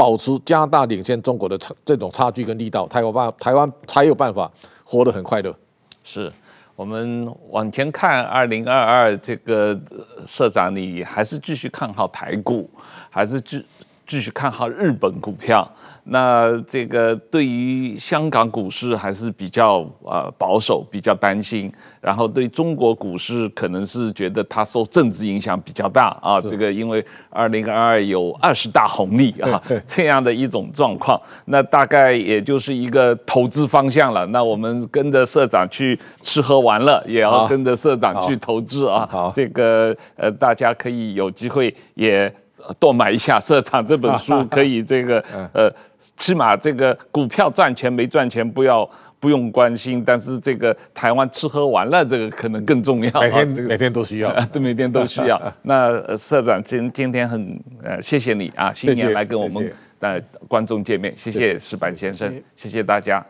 [0.00, 4.50] 保持加大领先中国的差这种差距跟力道，台湾办台湾才有办法
[4.82, 5.54] 活得很快乐。
[6.02, 6.32] 是
[6.74, 9.78] 我们往前看，二零二二这个
[10.26, 12.70] 社长，你还是继续看好台股，
[13.10, 13.62] 还是继
[14.10, 15.70] 继续看好日本股票？
[16.02, 21.72] 那这个对于香港股市还是比较呃保守，比较担心。
[22.00, 26.40] 然后对中国股市可能是觉得它受政治影响比较大啊。
[26.40, 34.26] 这个因为二零二二有二十大红利啊，这样的一种状况，那大概也就是一个投资方向了。
[34.26, 39.06] 那我们跟着社长去吃喝玩乐，也要跟着社长去投资啊。
[39.08, 42.34] 好，这个呃大家可以有机会也。
[42.78, 45.72] 多买一下社长这本书，可以这个 呃，
[46.16, 48.88] 起码这个股票赚钱没赚钱不要
[49.18, 53.20] 不用关心，但是这个台湾吃喝玩乐这个可能更重要。
[53.20, 55.40] 每天每天都需要， 对，每天都需要。
[55.62, 63.24] 那社长今今天很呃谢谢你啊，新年来跟我们的观众见面，谢谢石板先生，谢谢大家。